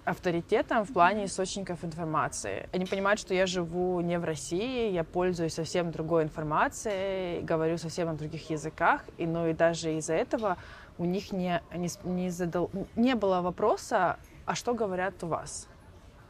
авторитетом 0.03 0.83
в 0.85 0.93
плане 0.93 1.25
источников 1.25 1.83
информации. 1.83 2.67
Они 2.71 2.85
понимают, 2.85 3.19
что 3.19 3.33
я 3.33 3.45
живу 3.45 3.99
не 4.01 4.17
в 4.17 4.23
России, 4.23 4.91
я 4.91 5.03
пользуюсь 5.03 5.53
совсем 5.53 5.91
другой 5.91 6.23
информацией, 6.23 7.41
говорю 7.41 7.77
совсем 7.77 8.07
на 8.07 8.15
других 8.15 8.49
языках, 8.49 9.03
и, 9.17 9.27
ну 9.27 9.47
и 9.47 9.53
даже 9.53 9.93
из-за 9.97 10.13
этого 10.13 10.57
у 10.97 11.05
них 11.05 11.31
не, 11.31 11.61
не, 11.73 11.89
не, 12.03 12.29
задал, 12.29 12.69
не 12.95 13.15
было 13.15 13.41
вопроса, 13.41 14.17
а 14.45 14.55
что 14.55 14.73
говорят 14.73 15.23
у 15.23 15.27
вас? 15.27 15.67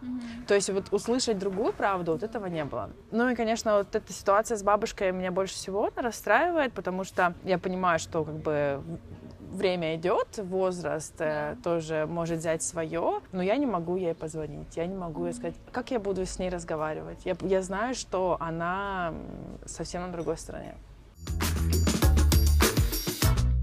Mm-hmm. 0.02 0.46
То 0.48 0.56
есть 0.56 0.70
вот 0.70 0.92
услышать 0.92 1.38
другую 1.38 1.74
правду, 1.74 2.14
вот 2.14 2.24
этого 2.24 2.48
не 2.48 2.66
было. 2.66 2.90
Ну 3.12 3.30
и, 3.30 3.36
конечно, 3.36 3.78
вот 3.78 3.96
эта 3.96 4.12
ситуация 4.12 4.58
с 4.58 4.64
бабушкой 4.64 5.12
меня 5.12 5.32
больше 5.32 5.54
всего 5.54 5.92
расстраивает, 5.96 6.74
потому 6.74 7.04
что 7.04 7.36
я 7.44 7.60
понимаю, 7.60 8.00
что 8.00 8.24
как 8.24 8.36
бы 8.36 8.82
время 9.52 9.96
идет, 9.96 10.38
возраст 10.38 11.14
э, 11.20 11.56
тоже 11.64 12.08
может 12.10 12.40
взять 12.40 12.64
свое, 12.64 13.22
но 13.32 13.42
я 13.42 13.58
не 13.58 13.66
могу 13.66 13.98
ей 13.98 14.16
позвонить, 14.16 14.76
я 14.78 14.86
не 14.86 14.96
могу 14.96 15.26
ей 15.26 15.34
сказать, 15.34 15.56
как 15.72 15.92
я 15.92 16.00
буду 16.00 16.26
с 16.26 16.40
ней 16.40 16.50
разговаривать. 16.50 17.26
Я, 17.26 17.36
я 17.42 17.62
знаю, 17.62 17.94
что 17.94 18.38
она 18.40 19.14
совсем 19.66 20.02
на 20.04 20.12
другой 20.12 20.38
стороне. 20.38 20.76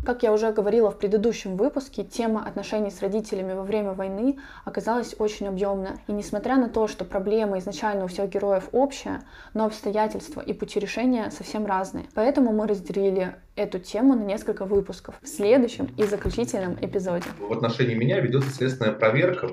Как 0.09 0.23
я 0.23 0.33
уже 0.33 0.53
говорила 0.53 0.91
в 0.91 0.97
предыдущем 0.97 1.59
выпуске, 1.59 2.03
тема 2.03 2.43
отношений 2.43 2.91
с 2.91 3.03
родителями 3.03 3.53
во 3.53 3.63
время 3.63 3.93
войны 3.93 4.39
оказалась 4.65 5.15
очень 5.19 5.49
объемна. 5.49 5.99
И 6.07 6.13
несмотря 6.13 6.57
на 6.57 6.71
то, 6.71 6.89
что 6.89 7.05
проблема 7.05 7.59
изначально 7.59 8.05
у 8.05 8.07
всех 8.07 8.31
героев 8.31 8.71
общая, 8.73 9.21
но 9.53 9.67
обстоятельства 9.67 10.41
и 10.41 10.55
пути 10.55 10.81
решения 10.81 11.31
совсем 11.31 11.67
разные. 11.67 12.07
Поэтому 12.15 12.55
мы 12.55 12.67
разделили 12.67 13.35
эту 13.55 13.81
тему 13.81 14.15
на 14.15 14.23
несколько 14.23 14.65
выпусков 14.65 15.15
в 15.21 15.29
следующем 15.29 15.91
и 15.99 16.05
заключительном 16.05 16.79
эпизоде. 16.81 17.27
В 17.39 17.53
отношении 17.53 17.95
меня 17.95 18.19
ведется 18.21 18.49
следственная 18.49 18.93
проверка 18.93 19.51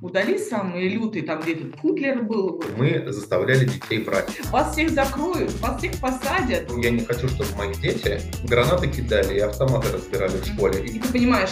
удали 0.00 0.38
самый 0.38 0.88
лютый, 0.88 1.22
там 1.22 1.40
где 1.40 1.54
то 1.54 1.66
Путлер 1.78 2.22
был. 2.22 2.62
Мы 2.76 3.04
заставляли 3.08 3.64
детей 3.64 4.02
врать. 4.02 4.28
Вас 4.50 4.72
всех 4.72 4.90
закроют, 4.90 5.52
вас 5.60 5.78
всех 5.78 6.00
посадят. 6.00 6.70
Я 6.76 6.90
не 6.90 7.00
хочу, 7.00 7.28
чтобы 7.28 7.50
мои 7.56 7.74
дети 7.74 8.20
гранаты 8.44 8.88
кидали 8.88 9.36
и 9.36 9.40
автоматы 9.40 9.92
разбирали 9.92 10.36
в 10.36 10.46
школе. 10.46 10.84
И 10.84 10.98
ты 10.98 11.12
понимаешь, 11.12 11.50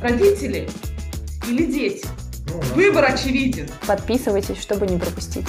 родители 0.00 0.68
или 1.46 1.64
дети? 1.64 2.06
Ну, 2.48 2.60
Выбор 2.74 3.04
очевиден. 3.04 3.68
Подписывайтесь, 3.86 4.60
чтобы 4.60 4.86
не 4.86 4.98
пропустить. 4.98 5.46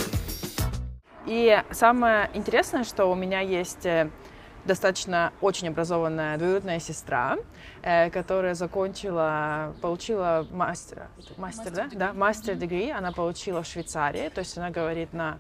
И 1.26 1.62
самое 1.72 2.30
интересное, 2.34 2.84
что 2.84 3.06
у 3.06 3.16
меня 3.16 3.42
есть 3.42 3.86
э, 3.86 4.10
достаточно 4.70 5.34
очень 5.42 5.70
образованная 5.70 6.38
двоюродная 6.38 6.80
сестра, 6.80 7.38
э, 7.82 8.12
которая 8.12 8.54
закончила, 8.54 9.74
получила 9.82 10.46
мастера, 10.52 11.08
мастер, 11.18 11.34
мастер 11.38 11.72
да? 11.72 11.90
Да, 11.92 12.14
мастер 12.14 12.54
дегри, 12.56 12.92
она 12.92 13.12
получила 13.12 13.64
в 13.64 13.66
Швейцарии, 13.66 14.30
то 14.30 14.40
есть 14.40 14.56
она 14.60 14.70
говорит 14.70 15.12
на 15.12 15.40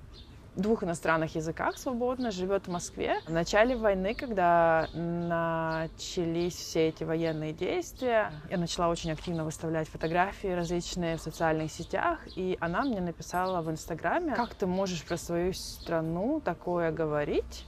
двух 0.55 0.83
иностранных 0.83 1.36
языках 1.36 1.77
свободно, 1.77 2.31
живет 2.31 2.67
в 2.67 2.71
Москве. 2.71 3.19
В 3.27 3.31
начале 3.31 3.75
войны, 3.75 4.15
когда 4.15 4.88
начались 4.93 6.55
все 6.55 6.89
эти 6.89 7.03
военные 7.03 7.53
действия, 7.53 8.31
я 8.50 8.57
начала 8.57 8.89
очень 8.89 9.12
активно 9.12 9.45
выставлять 9.45 9.88
фотографии 9.88 10.48
различные 10.48 11.17
в 11.17 11.21
социальных 11.21 11.71
сетях, 11.71 12.19
и 12.36 12.57
она 12.59 12.81
мне 12.81 13.00
написала 13.00 13.62
в 13.62 13.69
Инстаграме, 13.69 14.33
как 14.33 14.55
ты 14.55 14.65
можешь 14.65 15.03
про 15.03 15.17
свою 15.17 15.53
страну 15.53 16.41
такое 16.43 16.91
говорить, 16.91 17.65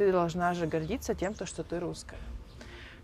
ты 0.00 0.12
должна 0.12 0.54
же 0.54 0.66
гордиться 0.66 1.14
тем, 1.14 1.34
то, 1.34 1.44
что 1.44 1.62
ты 1.62 1.78
русская. 1.78 2.18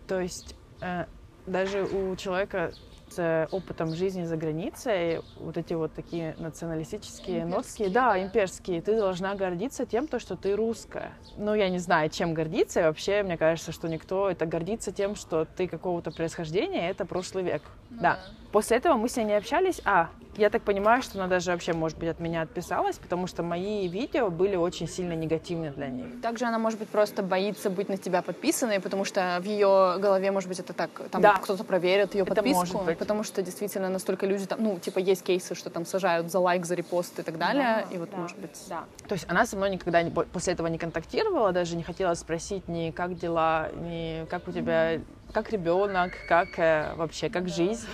То 0.09 0.19
есть 0.19 0.57
э, 0.81 1.05
даже 1.47 1.85
у 1.85 2.17
человека 2.17 2.73
с 3.11 3.49
опытом 3.53 3.95
жизни 3.95 4.25
за 4.25 4.39
границей, 4.39 5.21
вот 5.37 5.59
эти 5.59 5.75
вот 5.75 5.93
такие 5.93 6.35
националистические 6.39 7.45
нотки, 7.45 7.89
да, 7.89 8.15
да, 8.15 8.23
имперские, 8.23 8.81
ты 8.81 8.97
должна 8.97 9.35
гордиться 9.35 9.85
тем, 9.85 10.09
то, 10.09 10.19
что 10.19 10.37
ты 10.37 10.57
русская. 10.57 11.13
Ну, 11.37 11.53
я 11.53 11.69
не 11.69 11.79
знаю, 11.79 12.09
чем 12.09 12.33
гордиться, 12.33 12.81
и 12.81 12.83
вообще, 12.85 13.23
мне 13.23 13.37
кажется, 13.37 13.73
что 13.73 13.89
никто 13.89 14.31
это 14.31 14.47
гордится 14.47 14.91
тем, 14.91 15.17
что 15.17 15.45
ты 15.45 15.69
какого-то 15.69 16.11
происхождения, 16.11 16.89
это 16.89 17.05
прошлый 17.05 17.45
век. 17.45 17.63
Ну, 17.91 18.01
да. 18.01 18.15
да. 18.15 18.21
После 18.57 18.79
этого 18.79 18.95
мы 18.95 19.11
с 19.11 19.17
ней 19.19 19.25
не 19.25 19.35
общались, 19.35 19.83
а 19.85 20.09
я 20.39 20.49
так 20.49 20.63
понимаю, 20.63 21.03
что 21.03 21.19
она 21.19 21.29
даже 21.29 21.51
вообще, 21.51 21.75
может 21.75 21.99
быть, 21.99 22.09
от 22.09 22.21
меня 22.21 22.41
отписалась, 22.41 22.97
потому 22.97 23.27
что 23.27 23.43
мои 23.43 23.87
видео 23.87 24.31
были 24.31 24.57
очень 24.57 24.89
сильно 24.89 25.13
негативны 25.13 25.73
для 25.73 25.89
них. 25.89 26.23
Также 26.23 26.47
она, 26.47 26.59
может 26.59 26.79
быть, 26.79 26.89
просто 26.89 27.23
боится 27.23 27.69
быть 27.69 27.91
на 27.91 27.99
тебя 27.99 28.23
подписанной, 28.23 28.81
потому 28.81 29.05
что 29.05 29.39
в 29.43 29.45
ее 29.45 29.99
голове, 29.99 30.31
может 30.31 30.49
быть, 30.49 30.59
это 30.59 30.73
так, 30.73 30.89
там 31.11 31.21
да. 31.21 31.35
кто-то 31.35 31.65
проверит 31.65 32.15
ее 32.15 32.25
подписку, 32.25 32.59
может 32.61 32.85
быть. 32.87 32.97
потому 32.97 33.25
что 33.25 33.43
действительно 33.43 33.91
настолько 33.91 34.25
люди 34.25 34.47
там, 34.47 34.63
ну, 34.63 34.79
типа, 34.79 35.01
есть 35.01 35.23
кейсы, 35.23 35.55
что 35.55 35.69
там 35.69 35.85
сажают 35.85 36.33
за 36.33 36.39
лайк, 36.39 36.65
за 36.65 36.77
репост 36.77 37.19
и 37.19 37.23
так 37.23 37.37
далее, 37.37 37.85
да, 37.85 37.95
и 37.95 37.99
вот, 37.99 38.09
да, 38.09 38.17
может 38.17 38.39
быть... 38.39 38.59
Да. 38.71 38.85
То 39.07 39.13
есть 39.17 39.27
она 39.29 39.45
со 39.45 39.57
мной 39.57 39.69
никогда 39.69 40.03
не, 40.03 40.11
после 40.11 40.55
этого 40.55 40.69
не 40.69 40.79
контактировала, 40.79 41.53
даже 41.53 41.77
не 41.77 41.83
хотела 41.83 42.15
спросить 42.15 42.69
ни 42.69 42.91
как 42.91 43.19
дела, 43.19 43.69
ни 43.75 44.25
как 44.31 44.49
у 44.49 44.53
тебя, 44.53 45.03
как 45.35 45.53
ребенок, 45.53 46.13
как 46.27 46.59
э, 46.59 46.95
вообще, 46.97 47.29
как 47.29 47.45
да. 47.45 47.51
жизнь. 47.51 47.87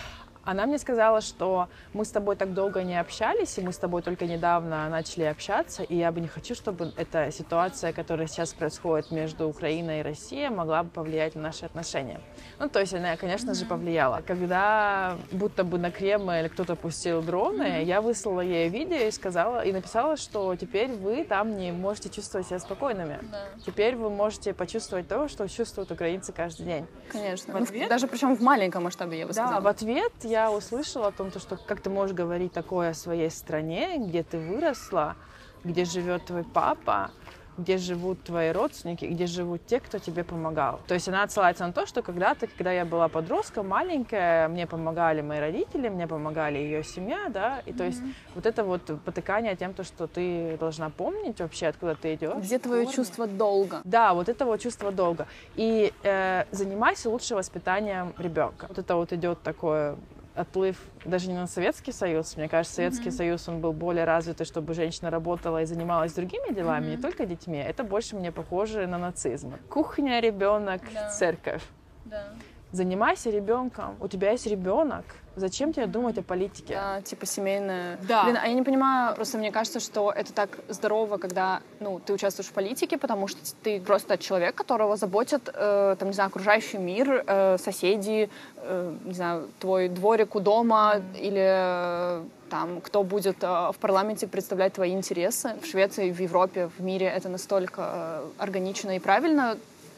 Она 0.45 0.67
мне 0.67 0.79
сказала, 0.79 1.21
что 1.21 1.69
мы 1.93 2.05
с 2.05 2.11
тобой 2.11 2.37
так 2.37 2.53
долго 2.55 2.83
не 2.83 2.99
общались, 2.99 3.59
и 3.59 3.63
мы 3.63 3.73
с 3.73 3.79
тобой 3.79 4.03
только 4.03 4.27
недавно 4.27 4.89
начали 4.89 5.25
общаться, 5.25 5.83
и 5.83 5.97
я 5.97 6.11
бы 6.11 6.21
не 6.21 6.29
хочу, 6.29 6.55
чтобы 6.55 6.93
эта 6.97 7.31
ситуация, 7.31 7.93
которая 7.93 8.27
сейчас 8.27 8.53
происходит 8.53 9.11
между 9.11 9.49
Украиной 9.49 10.01
и 10.01 10.03
Россией, 10.03 10.49
могла 10.49 10.83
бы 10.83 10.91
повлиять 10.91 11.35
на 11.35 11.43
наши 11.43 11.65
отношения. 11.65 12.21
Ну, 12.59 12.69
то 12.69 12.81
есть 12.81 12.95
она, 12.95 13.17
конечно 13.17 13.55
же, 13.55 13.65
повлияла. 13.67 14.23
Когда 14.27 15.17
будто 15.31 15.65
бы 15.65 15.79
на 15.79 15.91
Кремль 15.91 16.49
кто-то 16.49 16.77
пустил 16.77 17.23
дроны, 17.23 17.63
mm-hmm. 17.63 17.85
я 17.85 18.01
выслала 18.01 18.41
ей 18.41 18.69
видео 18.69 18.97
и 18.97 19.11
сказала, 19.11 19.65
и 19.65 19.73
написала, 19.73 20.17
что 20.17 20.57
теперь 20.57 20.91
вы 20.91 21.25
там 21.25 21.57
не 21.57 21.73
можете 21.73 22.09
чувствовать 22.09 22.47
себя 22.47 22.59
спокойными. 22.59 23.19
Да. 23.31 23.39
Теперь 23.65 23.97
вы 23.97 24.11
можете 24.11 24.53
почувствовать 24.55 25.09
то, 25.09 25.29
что 25.29 25.49
чувствуют 25.49 25.91
украинцы 25.91 26.33
каждый 26.33 26.65
день. 26.65 26.87
Конечно. 27.11 27.53
В 27.55 27.63
ответ... 27.63 27.83
Ну, 27.85 27.89
даже 27.89 28.07
причем 28.07 28.37
в 28.37 28.41
маленьком 28.41 28.85
масштабе, 28.85 29.21
я 29.21 29.27
бы 29.27 29.33
сказала. 29.33 29.57
Да, 29.57 29.61
в 29.61 29.67
ответ 29.67 30.13
я 30.33 30.51
услышала 30.51 31.09
о 31.09 31.13
том, 31.13 31.31
что 31.31 31.57
как 31.57 31.81
ты 31.81 31.91
можешь 31.91 32.17
говорить 32.17 32.53
такое 32.53 32.91
о 32.91 32.95
своей 32.95 33.31
стране, 33.31 33.99
где 33.99 34.23
ты 34.23 34.39
выросла, 34.39 35.15
где 35.63 35.85
живет 35.85 36.25
твой 36.25 36.43
папа, 36.43 37.11
где 37.59 37.77
живут 37.77 38.23
твои 38.25 38.51
родственники, 38.51 39.05
где 39.05 39.27
живут 39.27 39.67
те, 39.67 39.79
кто 39.79 39.99
тебе 39.99 40.25
помогал. 40.25 40.81
То 40.87 40.95
есть 40.95 41.09
она 41.09 41.23
отсылается 41.23 41.67
на 41.67 41.73
то, 41.73 41.87
что 41.87 42.03
когда-то, 42.03 42.47
когда 42.47 42.73
я 42.73 42.85
была 42.85 43.09
подростком, 43.09 43.69
маленькая, 43.69 44.49
мне 44.49 44.67
помогали 44.67 45.21
мои 45.21 45.39
родители, 45.39 45.91
мне 45.91 46.07
помогали 46.07 46.59
ее 46.59 46.83
семья, 46.83 47.29
да, 47.29 47.61
и 47.67 47.71
mm-hmm. 47.71 47.77
то 47.77 47.85
есть 47.85 48.01
вот 48.35 48.47
это 48.47 48.65
вот 48.65 48.83
потыкание 49.05 49.55
тем, 49.55 49.75
то, 49.75 49.85
что 49.85 50.07
ты 50.07 50.57
должна 50.59 50.89
помнить 50.89 51.41
вообще, 51.41 51.67
откуда 51.67 51.95
ты 51.95 52.15
идешь. 52.15 52.43
Где 52.43 52.59
твое 52.59 52.87
чувство 52.87 53.27
долга. 53.27 53.83
Да, 53.85 54.15
вот 54.15 54.31
это 54.31 54.47
вот 54.47 54.61
чувство 54.61 54.91
долга. 54.91 55.27
И 55.55 55.93
э, 56.03 56.45
занимайся 56.53 57.11
лучше 57.11 57.35
воспитанием 57.35 58.15
ребенка. 58.19 58.67
Вот 58.69 58.79
это 58.79 58.97
вот 58.97 59.13
идет 59.13 59.43
такое 59.43 59.97
отплыв 60.35 60.77
даже 61.05 61.29
не 61.29 61.35
на 61.35 61.47
Советский 61.47 61.93
Союз. 61.93 62.37
Мне 62.37 62.49
кажется, 62.49 62.77
Советский 62.77 63.09
mm-hmm. 63.09 63.17
Союз, 63.17 63.49
он 63.49 63.61
был 63.61 63.73
более 63.73 64.05
развитый, 64.05 64.47
чтобы 64.47 64.75
женщина 64.75 65.11
работала 65.11 65.63
и 65.63 65.67
занималась 65.67 66.13
другими 66.13 66.55
делами, 66.55 66.87
mm-hmm. 66.87 66.97
не 66.97 67.03
только 67.03 67.27
детьми. 67.27 67.59
Это 67.59 67.85
больше 67.85 68.17
мне 68.17 68.33
похоже 68.33 68.87
на 68.87 68.99
нацизм. 68.99 69.55
Кухня, 69.69 70.21
ребенок, 70.21 70.83
да. 70.93 71.11
церковь. 71.11 71.63
Да. 72.05 72.29
Занимайся 72.73 73.31
ребенком. 73.31 73.97
У 74.01 74.09
тебя 74.09 74.31
есть 74.33 74.47
ребенок. 74.47 75.05
Зачем 75.37 75.73
тебе 75.73 75.87
думать 75.87 76.19
о 76.19 76.23
политике? 76.23 76.75
Да, 76.75 77.01
типа 77.01 77.25
семейная. 77.27 77.99
Да. 78.07 78.25
Блин, 78.25 78.39
а 78.43 78.47
я 78.47 78.53
не 78.53 78.63
понимаю, 78.63 79.15
просто 79.15 79.39
мне 79.39 79.51
кажется, 79.51 79.81
что 79.81 80.13
это 80.13 80.33
так 80.33 80.59
здорово, 80.69 81.17
когда, 81.17 81.61
ну, 81.81 82.01
ты 82.01 82.13
участвуешь 82.13 82.49
в 82.49 82.53
политике, 82.53 82.99
потому 82.99 83.29
что 83.29 83.41
ты 83.63 83.81
просто 83.81 84.19
человек, 84.19 84.55
которого 84.55 84.97
заботят, 84.97 85.49
э, 85.53 85.97
там, 85.99 86.09
не 86.09 86.15
знаю, 86.15 86.29
окружающий 86.29 86.79
мир, 86.79 87.25
э, 87.27 87.57
соседи, 87.59 88.29
э, 88.57 88.97
не 89.05 89.15
знаю, 89.15 89.49
твой 89.59 89.89
дворик 89.89 90.35
у 90.35 90.41
дома 90.41 90.97
mm. 90.97 91.21
или 91.21 91.47
э, 91.47 92.25
там, 92.51 92.83
кто 92.83 93.03
будет 93.03 93.43
э, 93.43 93.47
в 93.47 93.77
парламенте 93.81 94.27
представлять 94.27 94.75
твои 94.75 94.93
интересы. 94.93 95.55
В 95.63 95.67
Швеции, 95.67 96.13
в 96.13 96.21
Европе, 96.21 96.69
в 96.77 96.83
мире 96.83 97.07
это 97.07 97.31
настолько 97.31 97.83
э, 97.83 98.29
органично 98.37 98.95
и 98.97 98.99
правильно. 98.99 99.57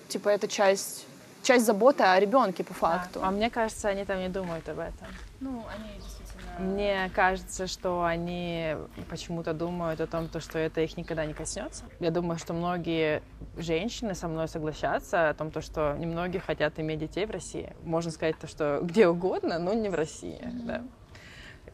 Типа, 0.09 0.29
это 0.29 0.47
часть 0.47 1.07
часть 1.45 1.67
заботы 1.67 2.03
о 2.03 2.19
ребенке 2.19 2.65
по 2.65 2.75
факту. 2.75 3.21
Да. 3.21 3.29
А 3.29 3.31
мне 3.31 3.51
кажется, 3.51 3.89
они 3.89 4.05
там 4.05 4.19
не 4.19 4.29
думают 4.29 4.69
об 4.69 4.79
этом. 4.81 5.07
Ну, 5.41 5.63
они 5.69 5.95
действительно... 5.95 6.25
Мне 6.59 7.11
кажется, 7.15 7.67
что 7.67 8.05
они 8.05 8.77
почему-то 9.11 9.53
думают 9.53 10.01
о 10.01 10.07
том, 10.07 10.29
что 10.39 10.59
это 10.59 10.81
их 10.81 10.97
никогда 10.97 11.27
не 11.27 11.35
коснется. 11.35 11.85
Я 12.01 12.11
думаю, 12.11 12.39
что 12.39 12.53
многие 12.53 13.23
женщины 13.57 14.15
со 14.15 14.29
мной 14.29 14.49
согласятся 14.49 15.31
о 15.31 15.35
том, 15.35 15.51
что 15.61 15.97
немногие 15.99 16.41
хотят 16.41 16.79
иметь 16.79 17.01
детей 17.01 17.27
в 17.27 17.31
России. 17.31 17.75
Можно 17.83 18.11
сказать 18.11 18.39
то, 18.39 18.47
что 18.47 18.81
где 18.83 19.09
угодно, 19.09 19.59
но 19.59 19.75
не 19.75 19.89
в 19.89 19.95
России. 19.95 20.41
Mm-hmm. 20.41 20.67
Да. 20.67 20.83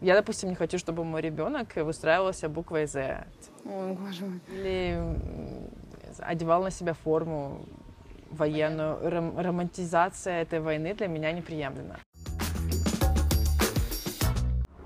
Я, 0.00 0.14
допустим, 0.14 0.48
не 0.48 0.54
хочу, 0.54 0.78
чтобы 0.78 1.04
мой 1.04 1.20
ребенок 1.20 1.76
выстраивался 1.76 2.48
буквой 2.48 2.86
Z. 2.86 3.26
Боже 3.64 4.24
мой. 4.24 4.40
Или 4.48 4.98
одевал 6.18 6.62
на 6.62 6.70
себя 6.70 6.94
форму 6.94 7.66
военную. 8.30 8.98
Ром 9.10 9.38
романтизация 9.38 10.42
этой 10.42 10.60
войны 10.60 10.94
для 10.94 11.08
меня 11.08 11.32
неприемлема. 11.32 11.96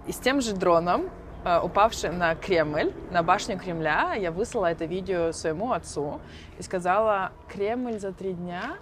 И 0.06 0.12
с 0.12 0.18
тем 0.18 0.40
же 0.40 0.54
дроном, 0.54 1.10
э, 1.44 1.60
упавшим 1.60 2.18
на 2.18 2.34
Кремль, 2.34 2.92
на 3.10 3.22
башню 3.22 3.58
Кремля, 3.58 4.14
я 4.14 4.30
выслала 4.30 4.66
это 4.66 4.84
видео 4.84 5.32
своему 5.32 5.72
отцу 5.72 6.20
и 6.58 6.62
сказала, 6.62 7.32
Кремль 7.48 7.98
за 7.98 8.12
три 8.12 8.34
дня 8.34 8.76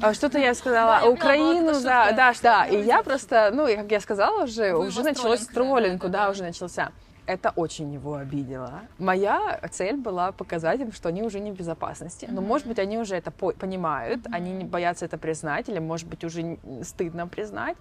а 0.00 0.14
что-то 0.14 0.38
я 0.38 0.54
сказала, 0.54 1.00
да, 1.00 1.08
Украину, 1.08 1.80
да, 1.80 2.12
да, 2.12 2.32
да, 2.42 2.66
и 2.66 2.82
я 2.82 3.02
просто, 3.02 3.50
ну, 3.52 3.68
и 3.68 3.76
как 3.76 3.90
я 3.90 4.00
сказала 4.00 4.44
уже, 4.44 4.74
Вы 4.74 4.88
уже 4.88 5.02
началось 5.02 5.46
троллинг, 5.46 6.04
да, 6.06 6.30
уже 6.30 6.42
начался. 6.42 6.90
Это 7.26 7.52
очень 7.54 7.92
его 7.92 8.14
обидело. 8.14 8.80
Моя 8.98 9.60
цель 9.70 9.96
была 9.96 10.32
показать 10.32 10.80
им, 10.80 10.90
что 10.90 11.08
они 11.08 11.22
уже 11.22 11.38
не 11.38 11.52
в 11.52 11.54
безопасности. 11.54 12.26
Но, 12.28 12.40
может 12.40 12.66
быть, 12.66 12.80
они 12.80 12.98
уже 12.98 13.14
это 13.14 13.30
по- 13.30 13.52
понимают, 13.52 14.26
они 14.32 14.52
не 14.52 14.64
боятся 14.64 15.04
это 15.04 15.18
признать, 15.18 15.68
или, 15.68 15.78
может 15.78 16.08
быть, 16.08 16.24
уже 16.24 16.58
стыдно 16.82 17.28
признать. 17.28 17.76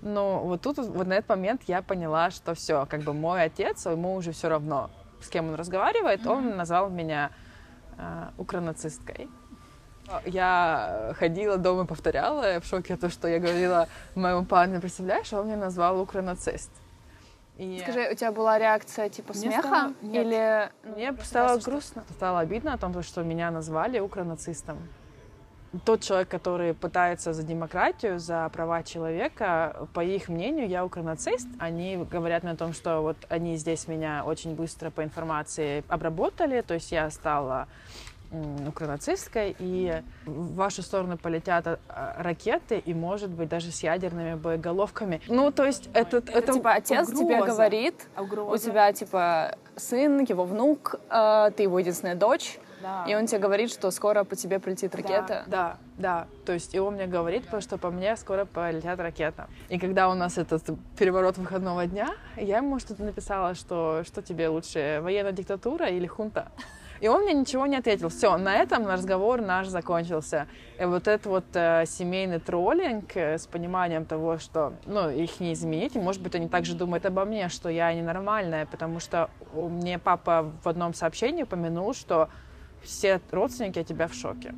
Но 0.00 0.44
вот 0.44 0.62
тут, 0.62 0.78
вот 0.78 1.06
на 1.06 1.14
этот 1.14 1.28
момент 1.28 1.62
я 1.66 1.82
поняла, 1.82 2.30
что 2.30 2.54
все, 2.54 2.86
как 2.86 3.02
бы 3.02 3.12
мой 3.12 3.42
отец, 3.42 3.84
ему 3.86 4.14
уже 4.14 4.30
все 4.30 4.48
равно, 4.48 4.90
с 5.20 5.28
кем 5.28 5.48
он 5.48 5.54
разговаривает, 5.54 6.24
он 6.26 6.56
назвал 6.56 6.88
меня 6.88 7.30
э, 7.98 8.28
укранацисткой. 8.38 9.28
Я 10.26 11.14
ходила 11.18 11.56
дома 11.56 11.86
повторяла, 11.86 12.60
в 12.60 12.66
шоке 12.66 12.96
того, 12.96 13.10
что 13.10 13.26
я 13.26 13.38
говорила 13.40 13.88
моему 14.14 14.44
парню, 14.44 14.80
представляешь, 14.80 15.32
а 15.32 15.40
он 15.40 15.46
меня 15.46 15.56
назвал 15.56 16.00
укранацист. 16.00 16.70
И... 17.56 17.78
Скажи, 17.82 18.08
у 18.10 18.14
тебя 18.14 18.32
была 18.32 18.58
реакция 18.58 19.08
типа 19.08 19.32
Мне 19.32 19.42
смеха 19.42 19.68
стало... 19.68 19.92
Нет. 20.02 20.26
или 20.26 20.70
мне 20.82 21.14
стало 21.22 21.58
грустно, 21.60 22.04
стало 22.16 22.40
обидно 22.40 22.74
о 22.74 22.78
том, 22.78 23.00
что 23.02 23.22
меня 23.22 23.50
назвали 23.50 24.00
укранацистом. 24.00 24.78
Тот 25.84 26.02
человек, 26.02 26.28
который 26.28 26.72
пытается 26.72 27.32
за 27.32 27.42
демократию, 27.42 28.20
за 28.20 28.48
права 28.52 28.84
человека, 28.84 29.88
по 29.92 30.04
их 30.04 30.28
мнению, 30.28 30.68
я 30.68 30.84
укранацист. 30.84 31.48
Они 31.58 31.96
говорят 31.96 32.44
мне 32.44 32.52
о 32.52 32.56
том, 32.56 32.72
что 32.72 33.00
вот 33.00 33.16
они 33.28 33.56
здесь 33.56 33.88
меня 33.88 34.22
очень 34.24 34.54
быстро 34.54 34.90
по 34.90 35.02
информации 35.02 35.82
обработали, 35.88 36.60
то 36.60 36.74
есть 36.74 36.92
я 36.92 37.10
стала 37.10 37.66
укранацистской, 38.66 39.54
и 39.58 40.02
в 40.26 40.54
вашу 40.54 40.82
сторону 40.82 41.18
полетят 41.18 41.66
а, 41.66 42.16
ракеты, 42.18 42.78
и, 42.78 42.94
может 42.94 43.30
быть, 43.30 43.48
даже 43.48 43.70
с 43.70 43.82
ядерными 43.82 44.34
боеголовками. 44.34 45.20
Ну, 45.28 45.50
то 45.50 45.64
есть 45.64 45.88
это... 45.94 46.18
Это, 46.18 46.32
это 46.32 46.52
типа 46.52 46.72
отец 46.72 47.08
угроза. 47.08 47.24
тебе 47.24 47.44
говорит, 47.44 48.08
угроза. 48.16 48.50
у 48.50 48.70
тебя, 48.70 48.92
типа, 48.92 49.56
сын, 49.76 50.24
его 50.24 50.44
внук, 50.44 50.96
э, 51.10 51.50
ты 51.56 51.64
его 51.64 51.78
единственная 51.78 52.14
дочь, 52.14 52.58
да. 52.84 53.06
И 53.08 53.14
он 53.14 53.26
тебе 53.26 53.38
говорит, 53.38 53.70
что 53.70 53.90
скоро 53.90 54.24
по 54.24 54.36
тебе 54.36 54.58
прилетит 54.58 54.94
ракета. 54.94 55.44
Да, 55.46 55.78
да, 55.96 56.26
да. 56.26 56.26
То 56.44 56.52
есть 56.52 56.74
и 56.74 56.78
он 56.78 56.94
мне 56.94 57.06
говорит, 57.06 57.44
что 57.60 57.78
по 57.78 57.90
мне 57.90 58.14
скоро 58.16 58.44
полетят 58.44 59.00
ракета. 59.00 59.48
И 59.70 59.78
когда 59.78 60.10
у 60.10 60.14
нас 60.14 60.36
этот 60.36 60.62
переворот 60.98 61.38
выходного 61.38 61.86
дня, 61.86 62.14
я 62.36 62.58
ему 62.58 62.78
что-то 62.78 63.02
написала, 63.02 63.54
что 63.54 64.02
что 64.04 64.20
тебе 64.20 64.48
лучше, 64.48 65.00
военная 65.02 65.32
диктатура 65.32 65.86
или 65.86 66.06
хунта? 66.06 66.52
И 67.04 67.08
он 67.08 67.24
мне 67.24 67.34
ничего 67.34 67.66
не 67.66 67.76
ответил. 67.76 68.08
Все, 68.08 68.34
на 68.38 68.56
этом 68.56 68.86
разговор 68.86 69.42
наш 69.42 69.66
закончился. 69.66 70.46
И 70.80 70.86
вот 70.86 71.06
этот 71.06 71.26
вот 71.26 71.44
э, 71.52 71.84
семейный 71.86 72.40
троллинг 72.40 73.14
э, 73.14 73.36
с 73.36 73.46
пониманием 73.46 74.06
того, 74.06 74.38
что, 74.38 74.72
ну, 74.86 75.10
их 75.10 75.38
не 75.38 75.52
изменить, 75.52 75.96
может 75.96 76.22
быть, 76.22 76.34
они 76.34 76.48
также 76.48 76.74
думают 76.74 77.04
обо 77.04 77.26
мне, 77.26 77.50
что 77.50 77.68
я 77.68 77.92
ненормальная, 77.92 78.64
потому 78.64 79.00
что 79.00 79.28
мне 79.52 79.98
папа 79.98 80.50
в 80.64 80.66
одном 80.66 80.94
сообщении 80.94 81.42
упомянул, 81.42 81.92
что 81.92 82.30
все 82.82 83.20
родственники 83.30 83.80
от 83.80 83.86
тебя 83.86 84.08
в 84.08 84.14
шоке. 84.14 84.54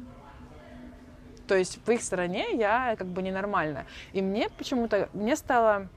То 1.49 1.57
есть 1.57 1.81
в 1.85 1.91
их 1.91 2.01
стороне 2.01 2.47
я 2.53 2.95
как 2.97 3.09
бы 3.09 3.23
ненормальная. 3.23 3.87
И 4.13 4.23
мне 4.23 4.51
почему-то, 4.51 5.09
мне 5.15 5.35
стало 5.35 5.89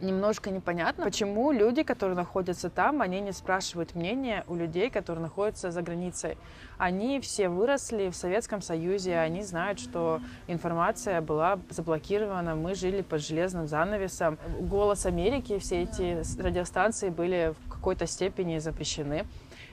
немножко 0.00 0.50
непонятно, 0.50 1.04
почему 1.04 1.52
люди, 1.52 1.82
которые 1.82 2.16
находятся 2.16 2.70
там, 2.70 3.02
они 3.02 3.20
не 3.20 3.32
спрашивают 3.32 3.94
мнения 3.94 4.44
у 4.46 4.54
людей, 4.54 4.90
которые 4.90 5.22
находятся 5.22 5.70
за 5.70 5.82
границей. 5.82 6.36
Они 6.78 7.20
все 7.20 7.48
выросли 7.48 8.10
в 8.10 8.16
Советском 8.16 8.60
Союзе, 8.60 9.18
они 9.18 9.42
знают, 9.42 9.80
что 9.80 10.20
информация 10.46 11.20
была 11.20 11.58
заблокирована, 11.70 12.54
мы 12.54 12.74
жили 12.74 13.02
под 13.02 13.22
железным 13.22 13.66
занавесом. 13.66 14.38
Голос 14.60 15.06
Америки, 15.06 15.58
все 15.58 15.82
эти 15.82 16.22
радиостанции 16.40 17.08
были 17.08 17.54
в 17.66 17.70
какой-то 17.70 18.06
степени 18.06 18.58
запрещены. 18.58 19.24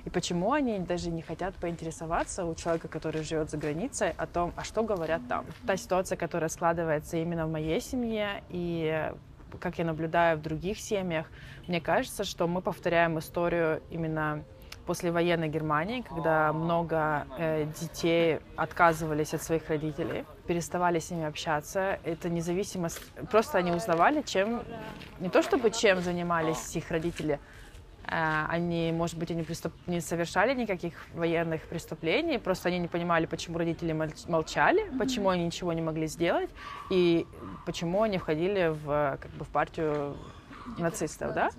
И 0.05 0.09
почему 0.09 0.51
они 0.51 0.79
даже 0.79 1.09
не 1.09 1.21
хотят 1.21 1.55
поинтересоваться 1.55 2.45
у 2.45 2.55
человека, 2.55 2.87
который 2.89 3.23
живет 3.23 3.49
за 3.49 3.57
границей, 3.57 4.11
о 4.17 4.27
том, 4.27 4.51
а 4.57 4.63
что 4.63 4.83
говорят 4.83 5.21
там. 5.29 5.45
Та 5.65 5.77
ситуация, 5.77 6.17
которая 6.17 6.49
складывается 6.49 7.17
именно 7.17 7.47
в 7.47 7.51
моей 7.51 7.79
семье, 7.79 8.43
и 8.49 9.11
как 9.59 9.77
я 9.77 9.85
наблюдаю 9.85 10.37
в 10.37 10.41
других 10.41 10.79
семьях, 10.79 11.27
мне 11.67 11.81
кажется, 11.81 12.23
что 12.23 12.47
мы 12.47 12.61
повторяем 12.61 13.19
историю 13.19 13.81
именно 13.89 14.43
после 14.85 15.11
военной 15.11 15.47
Германии, 15.47 16.01
когда 16.01 16.51
много 16.51 17.25
э, 17.37 17.65
детей 17.79 18.39
отказывались 18.55 19.33
от 19.33 19.41
своих 19.41 19.69
родителей, 19.69 20.25
переставали 20.45 20.99
с 20.99 21.09
ними 21.09 21.25
общаться. 21.25 21.99
Это 22.03 22.29
независимо, 22.29 22.89
просто 23.31 23.57
они 23.57 23.71
узнавали, 23.71 24.21
чем, 24.21 24.61
не 25.19 25.29
то 25.29 25.41
чтобы 25.41 25.71
чем 25.71 26.01
занимались 26.01 26.75
их 26.75 26.91
родители, 26.91 27.39
они, 28.13 28.91
может 28.91 29.17
быть, 29.17 29.31
они 29.31 29.43
преступ... 29.43 29.73
не 29.87 30.01
совершали 30.01 30.53
никаких 30.53 30.93
военных 31.13 31.63
преступлений, 31.63 32.37
просто 32.37 32.69
они 32.69 32.79
не 32.79 32.87
понимали, 32.87 33.25
почему 33.25 33.57
родители 33.57 33.93
молчали, 34.27 34.83
mm-hmm. 34.83 34.97
почему 34.99 35.29
они 35.29 35.45
ничего 35.45 35.73
не 35.73 35.81
могли 35.81 36.07
сделать, 36.07 36.49
и 36.91 37.25
почему 37.65 38.03
они 38.03 38.17
входили 38.17 38.67
в, 38.67 39.17
как 39.19 39.31
бы, 39.31 39.45
в 39.45 39.49
партию 39.49 40.15
нацистов, 40.77 41.33
да? 41.33 41.49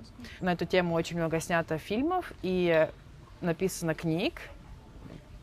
На 0.40 0.52
эту 0.52 0.64
тему 0.64 0.94
очень 0.94 1.16
много 1.16 1.40
снято 1.40 1.78
фильмов 1.78 2.32
и 2.42 2.88
написано 3.40 3.94
книг, 3.94 4.40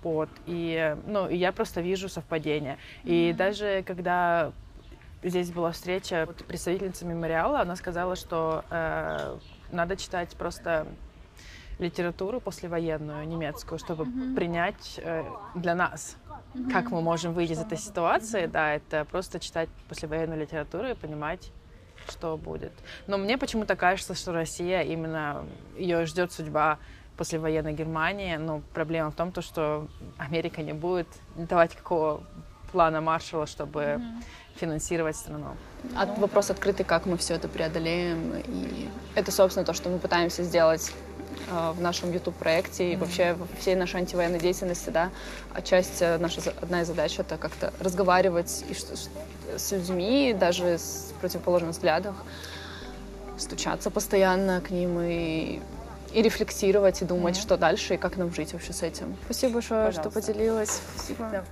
вот, 0.03 0.29
и, 0.45 0.95
ну, 1.05 1.27
и 1.27 1.35
я 1.35 1.51
просто 1.51 1.81
вижу 1.81 2.09
совпадение. 2.09 2.77
И 3.03 3.11
mm-hmm. 3.11 3.35
даже 3.35 3.83
когда 3.85 4.51
здесь 5.23 5.51
была 5.51 5.71
встреча 5.71 6.23
вот, 6.25 6.43
представительница 6.45 7.05
мемориала, 7.05 7.61
она 7.61 7.75
сказала, 7.75 8.15
что 8.15 8.63
э, 8.69 9.37
надо 9.71 9.95
читать 9.95 10.35
просто 10.35 10.87
литературу 11.79 12.39
послевоенную 12.39 13.27
немецкую, 13.27 13.79
чтобы 13.79 14.03
mm-hmm. 14.03 14.35
принять 14.35 14.99
э, 15.03 15.23
для 15.55 15.73
нас 15.73 16.17
Mm-hmm. 16.53 16.71
Как 16.71 16.91
мы 16.91 17.01
можем 17.01 17.33
выйти 17.33 17.53
из 17.53 17.59
этой 17.59 17.77
ситуации, 17.77 18.45
да, 18.45 18.75
это 18.75 19.05
просто 19.05 19.39
читать 19.39 19.69
послевоенную 19.87 20.41
литературу 20.41 20.89
и 20.89 20.93
понимать, 20.95 21.49
что 22.09 22.35
будет. 22.35 22.73
Но 23.07 23.17
мне 23.17 23.37
почему-то 23.37 23.77
кажется, 23.77 24.15
что 24.15 24.33
Россия 24.33 24.81
именно 24.81 25.45
ее 25.77 26.05
ждет 26.05 26.33
судьба 26.33 26.77
послевоенной 27.15 27.73
Германии, 27.73 28.35
но 28.35 28.61
проблема 28.73 29.11
в 29.11 29.15
том, 29.15 29.31
то, 29.31 29.41
что 29.41 29.87
Америка 30.17 30.61
не 30.61 30.73
будет 30.73 31.07
давать 31.35 31.75
какого 31.75 32.23
плана 32.71 33.01
Маршалла, 33.01 33.47
чтобы 33.47 33.81
mm-hmm. 33.81 34.23
финансировать 34.55 35.15
страну. 35.15 35.55
От, 35.95 36.17
вопрос 36.17 36.49
открытый, 36.49 36.85
как 36.85 37.05
мы 37.05 37.17
все 37.17 37.35
это 37.35 37.47
преодолеем. 37.47 38.33
И 38.47 38.89
это, 39.15 39.31
собственно, 39.31 39.65
то, 39.65 39.73
что 39.73 39.89
мы 39.89 39.99
пытаемся 39.99 40.43
сделать 40.43 40.91
Э, 41.49 41.71
в 41.71 41.81
нашем 41.81 42.11
YouTube-проекте 42.11 42.93
и 42.93 42.95
вообще 42.95 43.33
во 43.33 43.47
всей 43.59 43.75
нашей 43.75 43.97
антивоенной 43.97 44.39
деятельности, 44.39 44.89
да, 44.89 45.09
а 45.53 45.61
часть, 45.61 46.01
э, 46.01 46.17
наша, 46.17 46.41
одна 46.61 46.81
из 46.81 46.87
задач— 46.87 47.15
это 47.19 47.37
как-то 47.37 47.73
разговаривать 47.79 48.63
и 48.69 48.73
что, 48.73 48.95
с 49.57 49.71
людьми, 49.71 50.35
даже 50.37 50.77
с 50.77 51.13
противоположных 51.19 51.71
взглядах, 51.71 52.15
стучаться 53.37 53.89
постоянно 53.89 54.61
к 54.61 54.69
ним 54.69 54.99
и 55.01 55.61
и 56.13 56.21
рефлексировать, 56.21 57.01
и 57.01 57.05
думать, 57.05 57.37
mm-hmm. 57.37 57.41
что 57.41 57.55
дальше, 57.55 57.93
и 57.93 57.97
как 57.97 58.17
нам 58.17 58.33
жить 58.33 58.51
вообще 58.51 58.73
с 58.73 58.83
этим. 58.83 59.15
Спасибо 59.23 59.53
большое, 59.53 59.85
Пожалуйста. 59.85 60.11
что 60.11 60.33
поделилась. 60.33 60.81
Спасибо. 60.93 61.29
Да. 61.31 61.43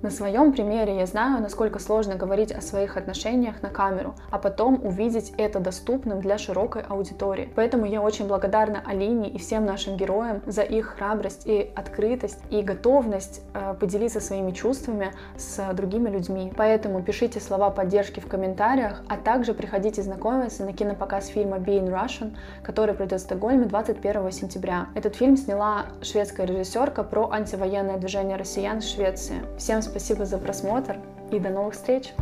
На 0.00 0.10
своем 0.10 0.52
примере 0.52 0.96
я 0.96 1.06
знаю, 1.06 1.42
насколько 1.42 1.80
сложно 1.80 2.14
говорить 2.14 2.52
о 2.52 2.60
своих 2.60 2.96
отношениях 2.96 3.62
на 3.62 3.68
камеру, 3.68 4.14
а 4.30 4.38
потом 4.38 4.78
увидеть 4.86 5.32
это 5.38 5.58
доступным 5.58 6.20
для 6.20 6.38
широкой 6.38 6.82
аудитории. 6.82 7.50
Поэтому 7.56 7.84
я 7.84 8.00
очень 8.00 8.28
благодарна 8.28 8.80
Алине 8.86 9.28
и 9.28 9.38
всем 9.38 9.66
нашим 9.66 9.96
героям 9.96 10.40
за 10.46 10.62
их 10.62 10.94
храбрость 10.96 11.48
и 11.48 11.72
открытость 11.74 12.38
и 12.48 12.62
готовность 12.62 13.42
э, 13.54 13.74
поделиться 13.74 14.20
своими 14.20 14.52
чувствами 14.52 15.12
с 15.36 15.74
другими 15.74 16.08
людьми. 16.10 16.52
Поэтому 16.56 17.02
пишите 17.02 17.40
слова 17.40 17.70
поддержки 17.70 18.20
в 18.20 18.28
комментариях, 18.28 19.02
а 19.08 19.16
также 19.16 19.52
приходите 19.52 20.00
знакомиться 20.02 20.64
на 20.64 20.72
кинопоказ 20.72 21.26
фильма 21.26 21.56
Being 21.56 21.88
Russian, 21.88 22.36
который 22.62 22.94
пройдет 22.94 23.20
в 23.20 23.24
Стокгольме 23.24 23.66
21 23.66 24.30
сентября. 24.30 24.86
Этот 24.94 25.16
фильм 25.16 25.36
сняла 25.36 25.86
шведская 26.02 26.46
режиссерка 26.46 27.02
про 27.02 27.32
антивоенное 27.32 27.96
движение 27.96 28.36
россиян 28.36 28.80
в 28.80 28.84
Швеции. 28.84 29.42
Всем 29.58 29.82
спасибо 29.88 30.24
за 30.26 30.38
просмотр 30.38 30.98
и 31.30 31.38
до 31.38 31.50
новых 31.50 31.74
встреч! 31.74 32.12